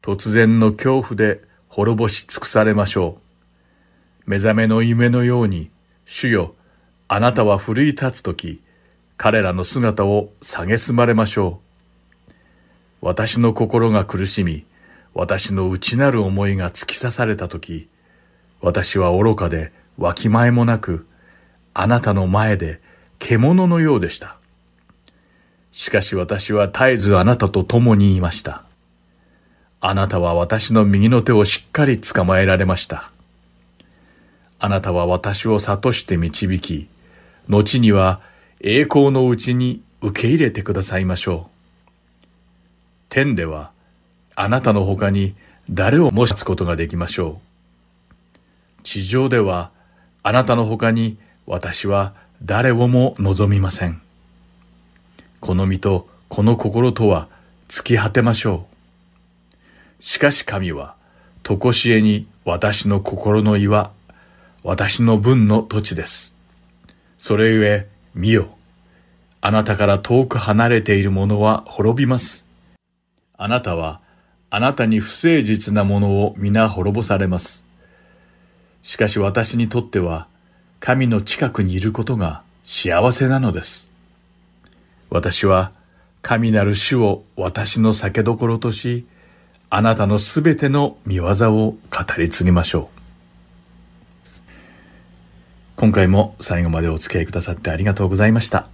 [0.00, 3.18] 突然の恐怖で滅ぼし尽くされましょ
[4.26, 4.30] う。
[4.30, 5.70] 目覚めの夢のように、
[6.06, 6.54] 主よ、
[7.08, 8.62] あなたは奮い立つとき、
[9.16, 11.65] 彼らの姿を蔑まれましょう。
[13.00, 14.64] 私の心が苦しみ、
[15.14, 17.88] 私の内なる思いが突き刺されたとき、
[18.60, 21.06] 私は愚かでわきまえもなく、
[21.74, 22.80] あなたの前で
[23.18, 24.36] 獣のようでした。
[25.72, 28.64] しかし私は絶えずあなたと共にいました。
[29.80, 33.10] あなたは私の右の手をしっかり捕まえられました。
[34.58, 36.88] あなたは私を諭して導き、
[37.48, 38.20] 後には
[38.60, 41.55] 栄光のうちに受け入れてくださいましょう。
[43.08, 43.70] 天では
[44.34, 45.34] あなたの他に
[45.70, 48.82] 誰を模つことができましょう。
[48.82, 49.70] 地上では
[50.22, 54.00] あなたの他に私は誰をも望みません。
[55.40, 57.28] この身とこの心とは
[57.68, 60.02] 尽き果てましょう。
[60.02, 60.94] しかし神は、
[61.42, 63.92] とこしえに私の心の岩、
[64.62, 66.34] 私の分の土地です。
[67.18, 68.48] それゆえ、見よ。
[69.40, 72.45] あなたから遠く離れている者は滅びます。
[73.38, 74.00] あなたは、
[74.50, 77.64] あなたに不誠実な者を皆滅ぼされます。
[78.82, 80.28] しかし私にとっては、
[80.80, 83.90] 神の近くにいることが幸せなのです。
[85.10, 85.72] 私は
[86.22, 89.06] 神なる主を私の酒どころとし、
[89.70, 91.78] あなたのすべての見業を語
[92.18, 92.96] り継ぎましょう。
[95.76, 98.68] 今回も最後までお付き合いくださってありがとうございました。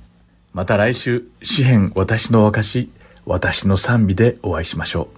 [0.55, 2.91] また来週、詩篇私の証、
[3.27, 5.09] 私の賛美でお会いしましょ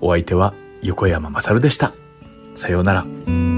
[0.00, 0.06] う。
[0.06, 1.92] お相手は横山まさるでした。
[2.54, 3.57] さようなら。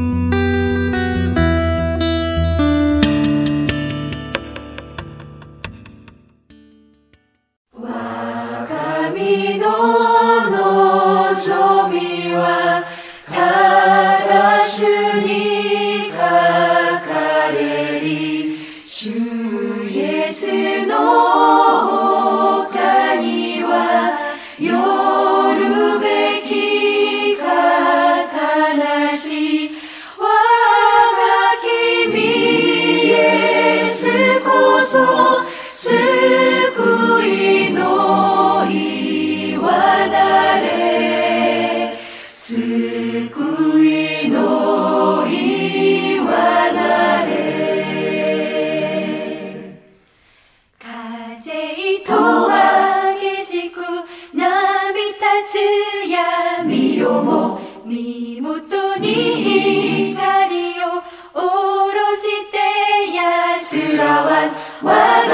[64.03, 65.30] 安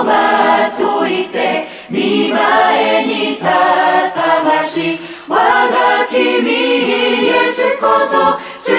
[0.00, 8.72] をまといて見前にたたまし我が君イエスこそ救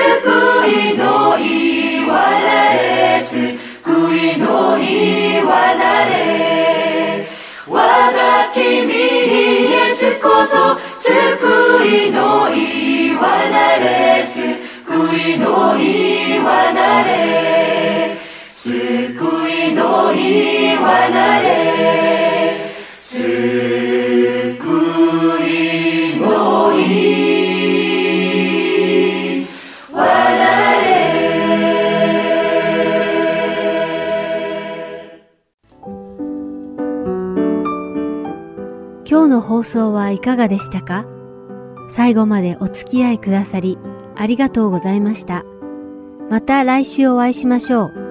[0.93, 3.47] いの岩なれ救
[4.15, 7.27] いの岩なれ。
[7.67, 14.53] 我が君イエスこそ救いの岩なれ救
[15.33, 18.26] いの岩なれ。
[18.67, 23.15] 救いの岩なれ救
[25.39, 27.07] いの岩
[30.03, 30.51] な
[30.81, 30.85] れ
[39.05, 41.05] 今日の放送はいかがでしたか？
[41.89, 43.77] 最後までお付き合いくださり
[44.17, 45.43] ありがとうございました。
[46.29, 48.06] また来週お会いしましょう。